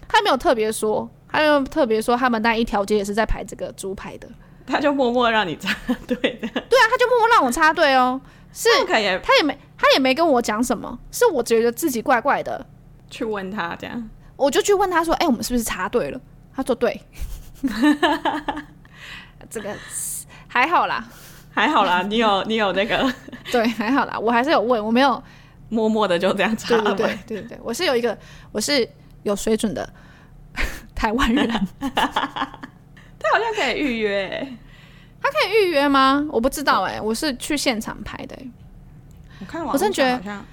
[0.09, 4.29] 他没有特别说，他没有特别说他们那一条街也是在排这个猪排的，
[4.67, 5.75] 他就默默让你插
[6.07, 6.49] 队的。
[6.49, 8.21] 对啊，他就默默让我插队哦。
[8.53, 12.67] 是，他也他也没他也没跟我讲什么，是我觉得自己怪怪的，
[13.09, 16.21] 去问他这样，我就去问他说：“哎、欸，我们是不是插队了？”
[16.55, 17.01] 他说：“对。
[19.49, 19.75] ”这个
[20.49, 21.05] 还好啦，
[21.51, 23.13] 还好啦，你有你有那个
[23.51, 25.23] 对，还好啦，我还是有问，我没有。
[25.73, 28.19] 默默的就这样插了，对对对对对，我是有一个，
[28.51, 28.89] 我是
[29.23, 29.89] 有水准的
[30.97, 31.47] 台湾人。
[31.79, 34.53] 他好像可以预约，
[35.21, 36.27] 他可以预约吗？
[36.31, 38.51] 我不知道哎、欸，我是去现场排的、欸。
[39.41, 40.45] 我看我真觉得，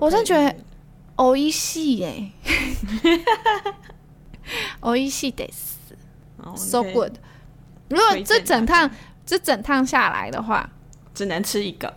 [0.00, 0.54] 我真觉得
[1.16, 2.30] 偶一系哎，
[4.80, 5.76] 偶一系得死
[6.56, 7.12] ，so good。
[7.88, 8.90] 如果这整趟
[9.24, 10.68] 这整趟下来的话，
[11.14, 11.92] 只能吃一个，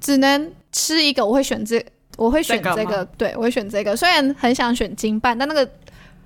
[0.00, 1.84] 只能吃一个，我会选这。
[2.16, 3.94] 我会选这个，这个对，我会选这个。
[3.94, 5.70] 虽然很想选金办，但那个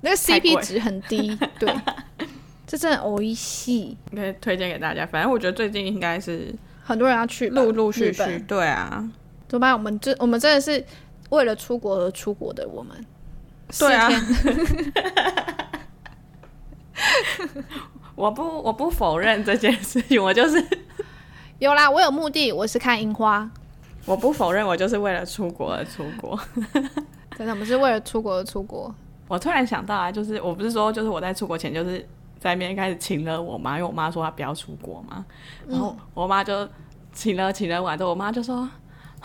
[0.03, 1.36] 那个 CP 值很低。
[1.59, 1.74] 对，
[2.71, 5.05] 这真的偶一系，可以推荐给大家。
[5.05, 6.55] 反正我觉得最近应该是
[6.85, 8.39] 很多人要去，陆陆续续。
[8.47, 9.11] 对啊，
[9.49, 9.73] 怎么办？
[9.73, 10.85] 我们这我们真的是
[11.31, 12.64] 为了出国而出国的。
[12.68, 12.95] 我们
[13.77, 14.09] 对啊，
[18.14, 20.64] 我不我不否认这件事情，我就是
[21.59, 23.51] 有啦，我有目的，我是看樱花。
[24.05, 26.39] 我不否认，我就是为了出国而出国。
[27.37, 28.95] 真的，我们是为了出国而出国。
[29.27, 32.07] 我突然想到啊，就是我不是说，就是我在出国前，就是
[32.41, 35.24] 在那边开始请了我妈，因为我妈说她不要出国嘛。
[35.68, 36.68] 然后我妈就
[37.12, 38.68] 请了请了完之后，我妈就说：“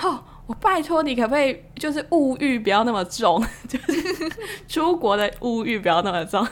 [0.04, 4.30] 哦，我拜托你，可不可以就是物欲不要那么重， 就是
[4.68, 6.46] 出国的物欲不要那么重。”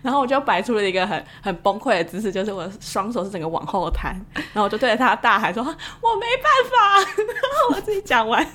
[0.00, 8.46] 然后我就摆出了一个很很崩溃的姿势，就是我双手是整个往后弹，然后我就对着他大喊说：“我没办法。”然后我自己讲完，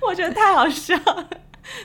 [0.00, 1.28] 我觉得太好笑了。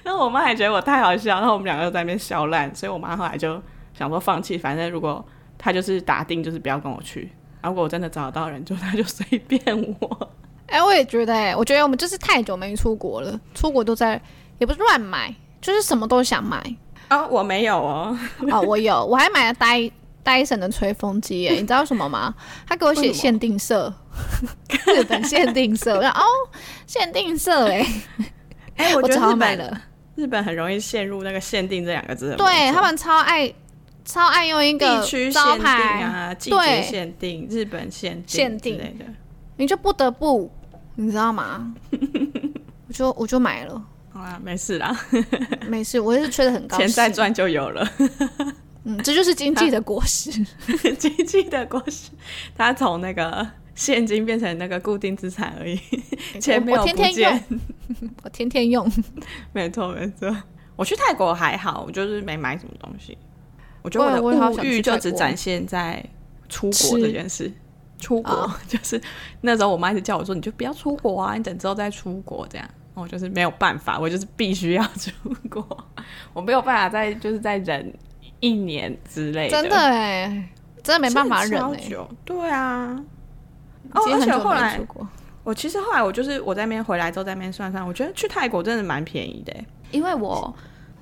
[0.02, 2.74] 然后我妈也觉得我太好笑，然后我们两个就在那边笑烂。
[2.74, 3.62] 所以我妈后来就
[3.94, 5.24] 想说放弃，反正如果
[5.58, 7.32] 他就是打定就是不要跟我去，
[7.64, 9.62] 如果我真的找得到人，就 他就随便
[10.00, 10.30] 我。
[10.68, 14.20] 哎、欸，我也觉得、欸，哎，我觉得我们就是太久没出国了，出国都在
[14.58, 16.64] 也不是乱买，就是什么都想买。
[17.10, 18.18] 哦，我没有哦。
[18.50, 19.92] 哦，我有，我还买了戴
[20.24, 21.52] 戴森的吹风机耶。
[21.52, 22.34] 你知道什么吗？
[22.66, 23.94] 他给我写限定色，
[24.88, 25.98] 日本限定色。
[25.98, 26.24] 我说哦，
[26.88, 27.86] 限定色哎。
[28.78, 29.82] 哎、欸，我觉得日本
[30.16, 32.34] 日本很容易陷入那个限定这两个字。
[32.38, 33.54] 对他们超爱
[34.06, 39.06] 超爱用一个地区限定啊，季节限定、日本限定限定之类的，
[39.58, 40.52] 你就不得不，
[40.96, 41.74] 你知道吗？
[42.88, 43.82] 我就我就买了。
[44.12, 44.96] 好啦，没事啦，
[45.68, 47.90] 没事，我也是吹的很高兴，钱再赚就有了。
[48.86, 50.30] 嗯，这就是经济的果实，
[51.00, 52.12] 经济的果实，
[52.56, 55.80] 它从那个现金变成那个固定资产而已，
[56.40, 56.94] 钱没有不见。
[56.94, 57.44] 我天天用，
[58.24, 58.92] 我天天用，
[59.54, 60.36] 没错没错。
[60.76, 63.18] 我去泰国还好，我就是没买什么东西。
[63.84, 66.04] 我觉得我的物欲就只展现在
[66.50, 67.52] 出国这件事。
[68.00, 69.00] 出国、哦、 就是
[69.42, 75.12] 那时候，我妈一直叫我说：“你就不要出国啊，你等之后再出国这样。”我就是没有办法，我就是必须要 出
[75.50, 75.66] 国，
[76.34, 77.94] 我没有办法再就是再忍
[78.42, 79.62] 一年之类的。
[79.62, 80.50] 真的哎，
[80.84, 81.82] 真的没办法忍哎。
[82.26, 83.02] 对啊。
[83.94, 84.80] 哦，而且后来
[85.44, 89.54] 我其实后来我就是我在那边回来之后在那边算算，我觉得去泰国真的蛮便宜的，
[89.92, 90.54] 因为我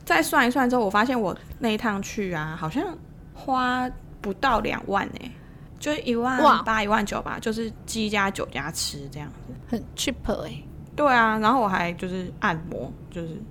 [0.06, 2.98] 再算一算之后，我发现我那一趟去啊，好像
[3.34, 3.90] 花
[4.20, 5.32] 不到两万哎，
[5.80, 10.64] 就一万八一万九吧，就是鸡加酒加吃这样子，很 cheap 哎。
[10.94, 13.42] 对啊，然后我还就是按摩，就是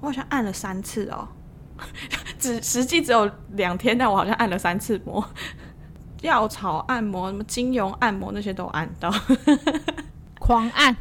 [0.00, 1.26] 我好像按了三次哦，
[2.38, 5.22] 只实际只有两天，但我好像按了三次摩，
[6.22, 9.12] 药草按摩、什么精油按摩那些都按到，
[10.38, 10.96] 狂按，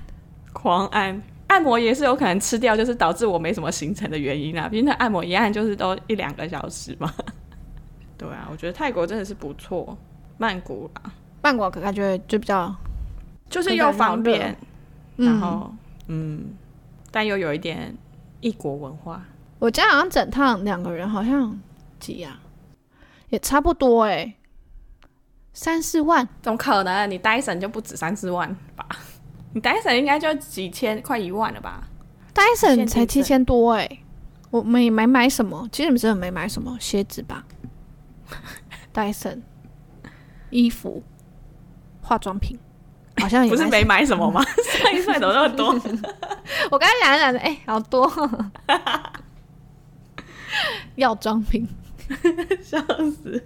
[0.52, 4.70] 狂按，按摩也是有可能吃掉，就是导致我没什么行程的原因啊。
[4.70, 7.14] 毕竟那按摩一按就是都一两个小时嘛。
[8.18, 9.98] 对啊，我觉得泰国真的是不错，
[10.38, 12.74] 曼谷啊，曼谷感觉就比较
[13.50, 14.56] 就是又方便。
[15.16, 15.74] 然后，
[16.08, 16.46] 嗯，嗯，
[17.12, 17.94] 但又有一点
[18.42, 19.26] 异国文化。
[19.58, 21.60] 我家好像整趟两个人好像
[22.00, 22.40] 几呀、啊，
[23.30, 24.36] 也差不多哎、欸，
[25.52, 26.26] 三四万？
[26.42, 27.08] 怎么可能？
[27.08, 28.86] 你戴森就不止三四万吧？
[29.54, 31.88] 你戴森应该就几千，快一万了吧？
[32.34, 34.04] 戴森才七千多哎、欸，
[34.52, 37.44] 我没没买什么，其实你们真的没买什么鞋子吧？
[38.94, 39.42] 戴森
[40.50, 41.04] 衣服、
[42.02, 42.58] 化妆品。
[43.20, 44.42] 好像也不是没买什么吗？
[44.64, 45.74] 算一算怎么那么多？
[46.72, 48.10] 我刚才想着想着，哎、欸，好多
[50.96, 51.68] 药妆品，
[52.64, 52.80] 笑
[53.12, 53.44] 死！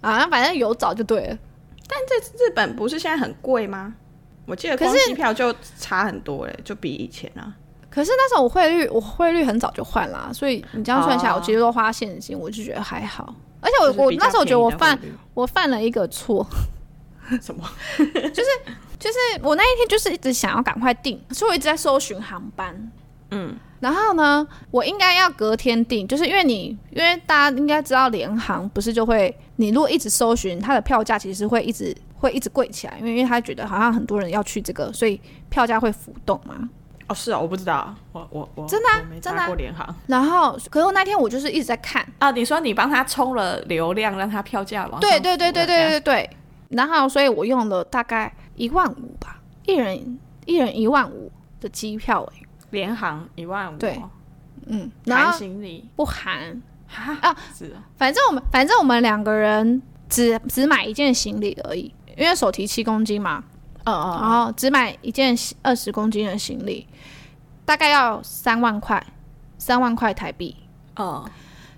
[0.00, 1.38] 啊，反正有找就对了。
[1.86, 3.94] 但这日本不是现在很贵吗？
[4.46, 7.54] 我记得可是机票就差很多嘞，就比以前啊。
[7.90, 13.34] 可是那时候我汇率，我汇率很早就换啦，所以你这样算下来，我其实都花现金，我就觉得还好。
[13.60, 14.98] 而且我我那时候我觉得我犯
[15.32, 16.46] 我犯了一个错，
[17.40, 17.62] 什么？
[17.96, 18.48] 就是
[18.98, 22.92] 就是我那一天就是一直想要赶快订，所以我一直在搜寻航班。
[23.30, 35.20] 嗯，然后呢，我应该要隔天订，就是因为你因为大家应该知道联航不是就会，你如果一直搜寻它的票价，其实会一直会一直贵起来，因为因为他觉得好像很多人要去这个，所以
[35.50, 36.66] 票价会浮动嘛。
[37.08, 39.94] 哦，是啊，我不知道，我我我真的、啊、真的过联航。
[40.06, 45.00] 然后，可是我那天我就是一直在看啊，你说你帮他充了流量，让他票价往上。
[45.00, 46.30] 对对对对对对对。
[46.70, 51.30] 然后，所以我用了大概一万五吧，一人一人一万五
[51.60, 52.26] 的机票
[52.74, 53.78] 联航一万五。
[53.78, 53.98] 对，
[54.66, 56.60] 嗯，含行李不含
[56.94, 57.16] 啊？
[57.22, 57.82] 啊，是啊。
[57.96, 63.42] 反正我们反正我们两个人只只买一件行李而已，因为手提七公斤嘛。
[63.84, 66.86] 嗯嗯，然后只买一件二十公斤的行李，
[67.66, 69.06] 大概要三万块，
[69.58, 70.56] 三万块台币。
[70.96, 71.22] 嗯，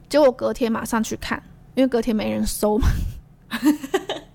[0.09, 1.43] 结果隔天马上去看，
[1.75, 2.87] 因为隔天没人收嘛，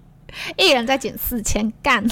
[0.57, 2.03] 一人再减四千，干！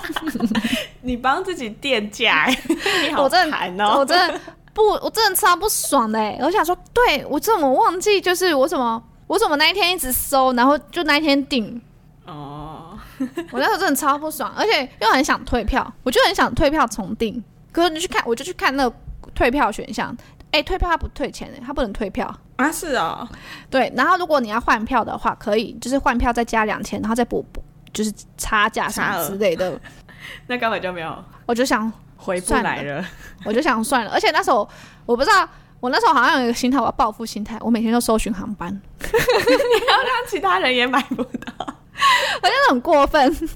[1.02, 2.46] 你帮自己垫价，
[3.02, 3.98] 你好惨哦！
[4.00, 4.40] 我真的
[4.74, 6.36] 不，我真的超不爽的哎！
[6.40, 8.20] 我想说，对我怎么忘记？
[8.20, 11.80] 就是我怎么我怎么那一天一直收，然后就那一天订
[12.26, 12.98] 哦。
[13.50, 17.42] 我那时候真的超不爽，而且又很想退票，我就很想退票重订。
[17.72, 18.96] 可是你去看，我就去看那个
[19.34, 20.14] 退票选项，
[20.50, 22.72] 哎、欸，退票他不退钱，他不能退票啊？
[22.72, 23.36] 是啊、哦，
[23.70, 23.92] 对。
[23.96, 29.78] 然后如果你要换票的话，可以就是换票再加两千，然后再补补，就是差价什么之类的。
[30.48, 33.04] 那根本就没有，我就想回不来了，
[33.44, 34.10] 我就想算了。
[34.10, 34.68] 而且那时候
[35.04, 35.48] 我不知道，
[35.78, 41.52] 我那时候好像有一个心态，我要报复心态，我每天都搜寻航班， 你要让其他人也买不到。
[42.42, 43.48] 我真的很过分，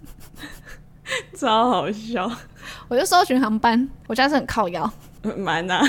[1.37, 2.31] 超好笑。
[2.89, 4.91] 我就搜寻航班，我家是很靠腰，
[5.37, 5.81] 蛮呐、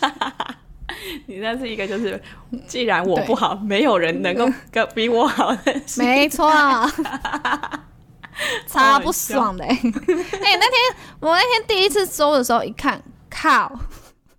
[0.00, 0.56] 啊。
[1.26, 2.20] 你那是一个，就是
[2.66, 4.48] 既然我不好，没有人能够
[4.94, 5.74] 比我好的。
[5.98, 6.50] 没错，
[8.66, 9.64] 超不爽的。
[9.64, 10.72] 哎、欸，那天
[11.20, 13.72] 我那天第一次收的时候，一看，靠，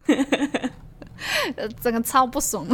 [1.82, 2.66] 整个超不爽。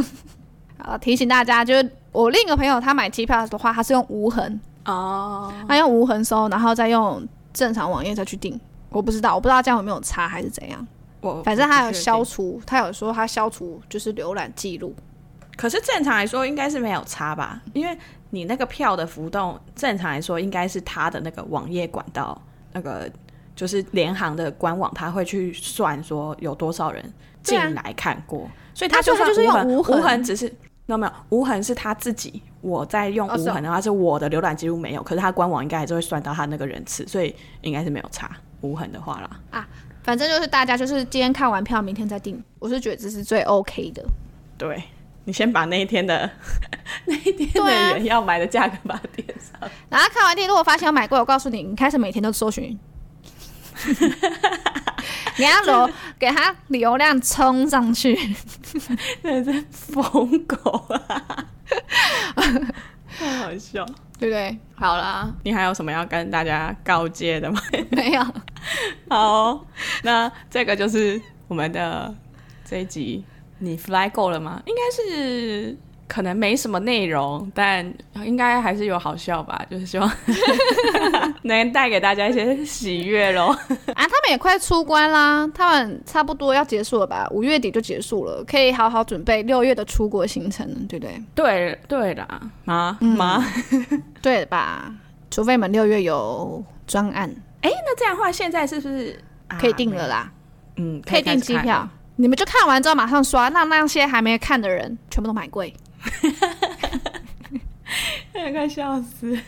[0.78, 4.60] 好，提醒大家，就是我另一个朋友他买机票的话，他是用无痕。
[4.84, 8.58] 哦，他用无痕收，然后再用正常网页再去订。
[8.90, 10.86] 我不知道，我不知道这样有没有差还是怎样。
[11.20, 14.94] 我反正他有消除，他有说他消除就是浏览记录。
[15.56, 17.60] 可是正常来说应该是没有差吧？
[17.72, 17.96] 因为
[18.30, 22.40] 你那个票的浮动，正常来说应该是他的那个网页管道，
[22.72, 23.10] 那个
[23.56, 27.12] 就是联行的官网，他会去算说有多少人
[27.42, 30.52] 进来看过，啊、所以他就算无痕，他就是用无痕，无痕只是。
[30.86, 32.42] 没有没有，无痕是他自己。
[32.62, 38.30] 我在用无痕的话，是我的浏览记录没有，可是他官网应该还是会算到他那个人次，所以应该是没有差。
[38.62, 39.68] 无痕的话啦，啊，
[40.08, 42.42] 反正就是大家就是今天看完票，明天再订。
[42.58, 44.02] 我是觉得这是最 OK 的。
[44.56, 44.82] 对，
[45.24, 46.30] 你先把那一天的
[47.04, 52.78] 那一天的人要买的价格把它点上，啊，然后看完店如果发现要买贵，我告诉你，你开始每天都搜寻。
[55.36, 55.62] 你要
[56.18, 58.18] 给给他流量冲上去，
[59.22, 61.46] 真的是疯狗啊！
[63.16, 63.84] 太好笑，
[64.18, 64.58] 对不对？
[64.74, 67.60] 好啦，你还有什么要跟大家告诫的吗？
[67.90, 68.22] 没有。
[69.08, 69.64] 好，
[70.02, 72.14] 那这个就是我们的
[72.64, 73.24] 这一集。
[73.60, 74.62] 你 fly 够了吗？
[74.66, 75.76] 应该是。
[76.08, 77.84] 可能没什么内容，但
[78.24, 79.64] 应该还是有好笑吧。
[79.70, 80.10] 就是希望
[81.44, 83.48] 能带给大家一些喜悦喽。
[83.48, 83.58] 啊，
[83.94, 87.28] 他们也快出关啦，他们差不多要结束了吧？
[87.30, 91.22] 五月底就结束了，可以好好准备六月的出国行程，对不对？
[91.34, 94.92] 对对啦，妈妈，嗯、 对吧？
[95.30, 97.30] 除非你们六月有专案。
[97.60, 99.22] 哎，那这样的话，现在是不是
[99.60, 100.16] 可以订了啦？
[100.16, 100.32] 啊、
[100.76, 101.86] 嗯，可以订机票。
[102.16, 105.72] 你们就看完之后马上刷，让那些还没看的人全部都买贵。
[108.52, 109.38] 快笑死！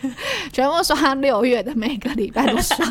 [0.53, 2.77] 全部刷六月的，每个礼拜都刷，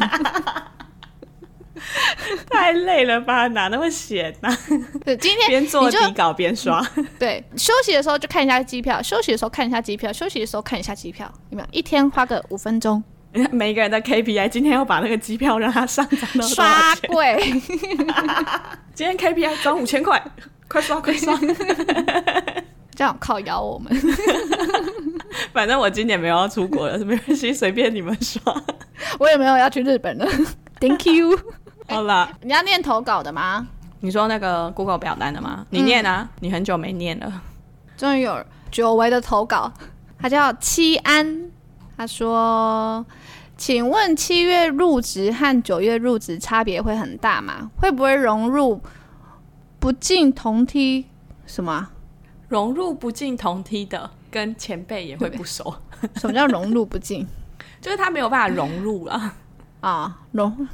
[2.49, 3.47] 太累了吧？
[3.49, 4.57] 哪那么闲呢、啊？
[5.05, 6.83] 对，今天边做底稿边刷。
[7.19, 11.67] 对，休息的时候就看一下机票，休息的时候看一下机票，休息的时候看一下机票，有没有？
[11.71, 13.03] 一天花个五分钟。
[13.51, 17.39] 每个人的 KPI，今天要把那个机票让它上涨到刷贵。
[18.95, 20.19] 今天 KPI 涨五千块，
[20.67, 21.37] 快刷快刷！
[22.99, 23.89] 这样靠咬我们，
[25.53, 28.41] 反正我今年没有要出国了，没关系，随便你们刷。
[29.17, 30.27] 我也没有要去日本了，
[30.81, 31.39] Thank you。
[31.87, 33.65] 好啦，你要念投稿的吗？
[34.01, 35.65] 你说那个 Google 表单的吗？
[35.69, 37.41] 你念啊，嗯、你很久没念了。
[37.95, 39.71] 终于有久违的投稿，
[40.19, 41.49] 他叫七安，
[41.95, 43.05] 他说
[43.55, 47.71] ：“请问七月入职和九月入职差别会很大吗？
[47.77, 48.81] 会不会融入
[49.79, 51.05] 不进同梯？
[51.45, 51.91] 什么？
[52.49, 55.73] 融入不进同梯的，跟前辈也会不熟。
[56.19, 57.25] 什么叫融入不进？
[57.79, 59.33] 就是他没有办法融入了
[59.79, 60.67] 啊，融。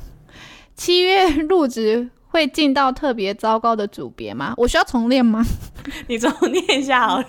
[0.75, 4.53] 七月入职。”会进到特别糟糕的组别吗？
[4.57, 5.41] 我需要重练吗？
[6.07, 7.25] 你重练一下好了。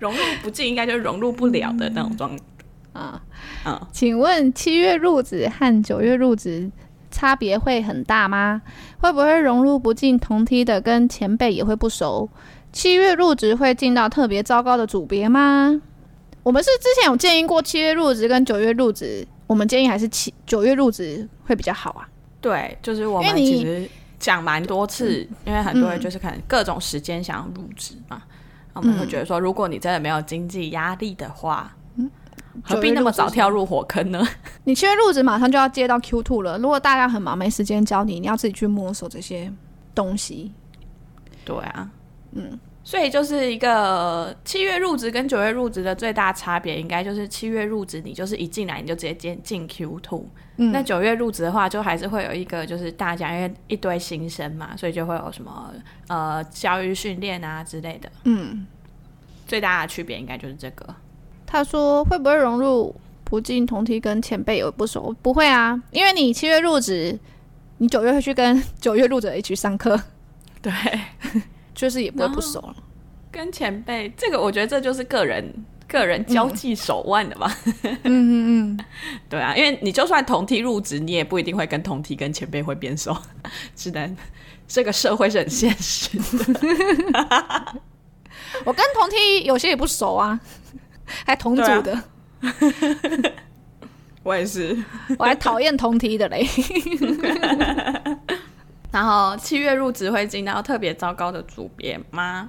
[0.00, 2.42] 融入不进，应该就是融入不了的那种状态。
[2.94, 3.22] 啊
[3.62, 6.68] 啊，请问七月入职和九月入职
[7.12, 8.60] 差别会很大吗？
[8.98, 12.28] 会不会融入不进同梯的，跟前辈也会不熟？
[12.78, 15.82] 七月入职会进到特别糟糕的组别吗？
[16.44, 22.08] 我们是之前有建议过七月入职跟九月入职，我们建议还是七九月入职会比较好啊。
[22.40, 23.90] 对，就是我们其实。
[24.20, 32.08] 讲蛮多次，因为很多人就是可能各种时间想要入职嘛，嗯、我们会觉得说，如果你真的没有经济压力的话，嗯，
[32.62, 34.24] 何必那么早跳入火坑呢？
[34.62, 39.52] 你七月入职马上就要接到 Q two 了，如果大家很忙没时间教你，你要自己去摸索这些
[39.96, 40.52] 东西。
[41.44, 41.90] 对啊，
[42.32, 42.56] 嗯。
[42.88, 50.24] 所以就是一个七月入职跟九月入职的最大差别，应该就是七月入职，你就是一进来你就直接进进 Q two。
[50.56, 55.70] 嗯，那九月入职的话，就还是会有一个就是大家因为一堆新生嘛，所以就会有什么
[56.06, 58.10] 呃教育训练啊之类的。
[58.24, 58.66] 嗯，
[59.46, 60.86] 最大的区别应该就是这个。
[61.44, 65.14] 他说会不会融入不进同梯跟前辈有不熟？
[65.20, 67.18] 不会啊，因为你七月入职，
[67.76, 70.00] 你九月会去跟九月入职一起上课。
[70.62, 70.72] 对。
[71.78, 72.74] 就是也不会不熟了，
[73.30, 75.54] 跟前辈这个，我觉得这就是个人
[75.86, 77.56] 个人交际手腕的吧。
[78.02, 78.84] 嗯嗯嗯，
[79.28, 83.16] 对啊，因为你就算同梯入职，你也不一定会跟同梯跟前辈会变熟，
[83.76, 84.16] 只能
[84.66, 86.24] 这个社会是很现实的。
[88.66, 90.40] 我跟同梯有些也不熟啊，
[91.24, 91.94] 还同组的。
[92.40, 92.54] 啊、
[94.24, 94.76] 我也是，
[95.16, 96.44] 我还讨厌同梯的嘞。
[98.90, 102.48] 然后七月入职会进到特别糟糕的组别吗？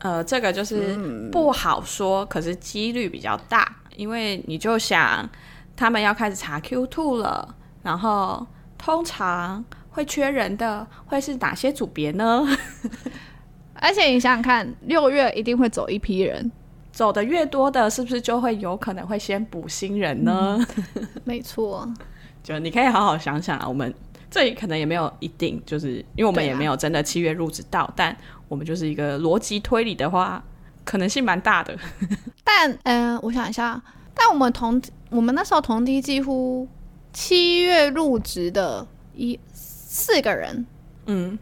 [0.00, 0.96] 呃，这个就是
[1.30, 5.28] 不好说，嗯、可是几率比较大，因为你就想
[5.76, 8.46] 他们要开始查 Q2 了，然后
[8.78, 12.46] 通常会缺人的会是哪些组别呢？
[13.74, 16.50] 而且你想想看，六月一定会走一批人，
[16.90, 20.58] 走的越多的，是不是就会有可能会先补新人呢？
[20.94, 21.86] 嗯、没错，
[22.42, 23.94] 就你可以好好想想啊，我们。
[24.30, 28.16] 这可能也没有一定，就是因为我们也没有真的七月入职到，啊、但
[28.48, 30.42] 我们就是一个逻辑推理的话，
[30.84, 31.76] 可能性蛮大的。
[32.44, 33.82] 但嗯、呃，我想一下，
[34.14, 36.68] 但我们同我们那时候同梯几乎
[37.12, 40.64] 七月入职的一四个人，
[41.06, 41.36] 嗯，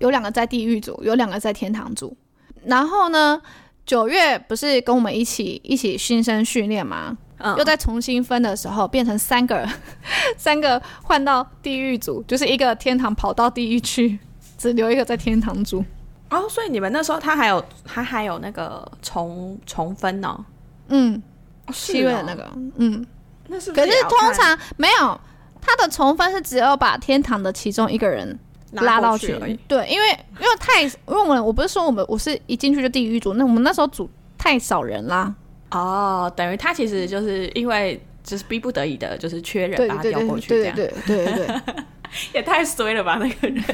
[0.00, 2.16] 有两个在地狱组，有两个在天堂组。
[2.64, 3.40] 然后呢，
[3.86, 7.16] 九月不是跟我们一起一起新生训练吗？
[7.42, 9.68] 嗯、又再重新分的时候，变成三个人，
[10.38, 14.18] 三个换到地狱组，就是一个天堂跑到地狱去，
[14.56, 15.84] 只留一个在天堂组。
[16.30, 20.44] 哦，所以你们那时候他还有他还有那个重重分呢、哦？
[20.88, 21.22] 嗯，
[21.66, 23.04] 哦、七月的那个，嗯，
[23.48, 25.20] 那是，是可是通常没有
[25.60, 28.38] 他的重分是只有把天堂的其中一个人
[28.72, 30.08] 拉到去，去对，因为
[30.40, 35.34] 因为太因为我们我不是说我们我是一进去就地狱组，那我们那时候组太少人啦。
[35.72, 41.74] 哦，等于他其实就是因为就是逼不得已的，就是缺人把他调过去这样，对对对，对，对
[42.34, 43.64] 也太衰了吧那个人。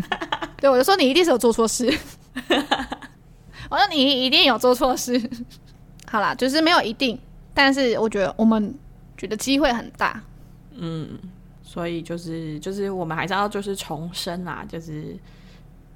[0.58, 1.86] 对，我就说你一定是有做错事。
[3.68, 5.20] 我说你一定有做错事。
[6.10, 7.18] 好啦，就是没有一定，
[7.52, 8.74] 但是我觉得我们
[9.16, 10.22] 觉得机会很大。
[10.74, 11.18] 嗯，
[11.62, 15.16] 所以就是就是我们还是要就是重申啦，就是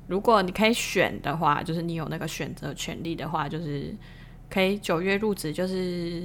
[0.06, 3.94] 如果你可以选的话，就是你有那个选择权利的话，就是。
[4.48, 6.22] 可以九月入职，就是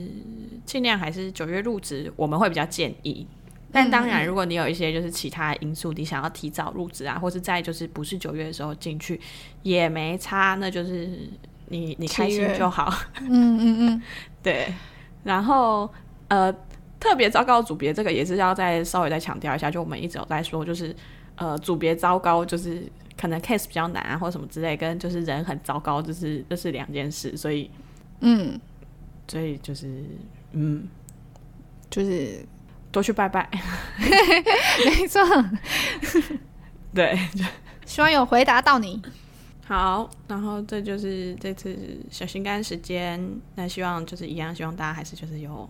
[0.66, 3.26] 尽量还是九月入职，我们会比较建议。
[3.74, 9.20] 但当然，如果你有一些就是其他因素，你想要提早入职啊，或是在就是不是九月的时候进去
[9.64, 11.10] 也没差，那就是
[11.70, 12.94] 你你开心就好。
[13.22, 14.02] 嗯嗯嗯，
[14.44, 14.68] 对。
[15.24, 15.90] 然后
[16.28, 16.52] 呃，
[17.00, 20.94] 特别糟糕的组别，这个也是要再稍微再强调一下，就我们一直有在说，就是
[21.38, 22.84] 呃组别糟糕，就是
[23.18, 27.72] 可能 case 比较难啊，或什么之类，跟就是人很糟糕，就是这是两件事，所以。
[28.22, 28.60] 嗯，
[29.28, 30.04] 所以就是，
[30.54, 30.88] 嗯，
[31.90, 32.46] 就是
[32.92, 33.50] 多去拜拜，
[34.86, 35.22] 没错，
[36.94, 37.18] 对，
[37.86, 39.02] 希望有回答到你。
[39.64, 41.78] 好，然后这就是这次
[42.10, 43.22] 小心肝时间，
[43.56, 45.70] 那希望就是一样，希望大家还是就是有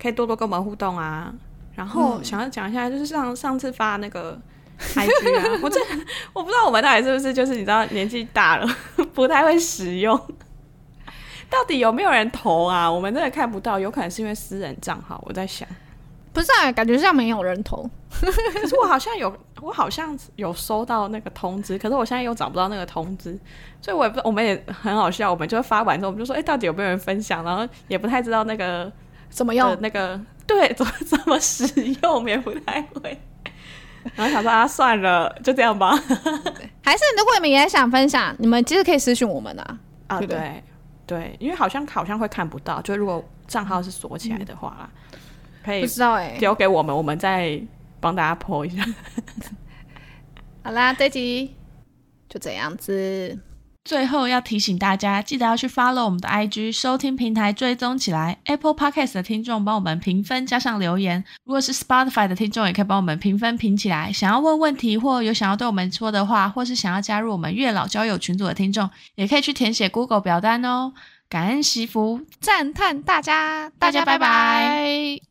[0.00, 1.32] 可以多多跟我们互动啊。
[1.76, 4.36] 然后想要讲一下，就是上上次发那个
[4.78, 5.78] IG 啊，我这
[6.32, 8.66] 我不知道我们到底是不是就是你知道年纪大了，
[9.14, 10.20] 不太会使用。
[11.50, 12.90] 到底有没有人投啊？
[12.90, 15.22] 我们真的看不到，有可能是因为私人账号。
[15.26, 15.68] 我在想，
[16.32, 17.88] 不是啊，感觉像没有人投。
[18.20, 18.30] 可
[18.66, 23.38] 是我好像有，我好像有收到那个通知，可是我现在又找不到那个通知，
[23.80, 25.30] 所以我也不，我们也很好笑。
[25.30, 27.44] 我们就发完之后，我们就说，哎、欸，到底有没有人分享？
[27.44, 28.90] 然后也不太知道那个
[29.28, 31.66] 怎么用，那个对，怎么怎么使
[32.02, 33.20] 用，我们也不太会。
[34.16, 35.90] 然后想说啊，算了，就这样吧。
[36.82, 39.78] 还是如果你们也想分享，你们其实可以私讯我们啊。
[40.06, 40.64] 啊，对对，
[41.10, 45.18] 对，因为好像好像会看不到，就如果账号是锁起来的话，嗯、
[45.64, 47.60] 可以不知道哎，丢给我们，我们再
[47.98, 48.84] 帮大家 po 一下。
[50.62, 51.56] 好啦，这集
[52.28, 53.36] 就这样子。
[53.90, 58.38] 最后要提醒大家，记得要去 follow 我们的 IG，收听平台追踪起来。
[58.44, 64.12] Apple Podcast 的听众帮我们评分加上留言，如果是 Spotify 的听众，也可以帮我们评分评起来。
[64.12, 70.92] 想要问问题或有想要对我们说的话，或是想要加入我们月老交友群组的听众，也可以去填写 Google 表单哦。
[71.28, 75.29] 感恩惜福，赞叹大家，大家拜拜。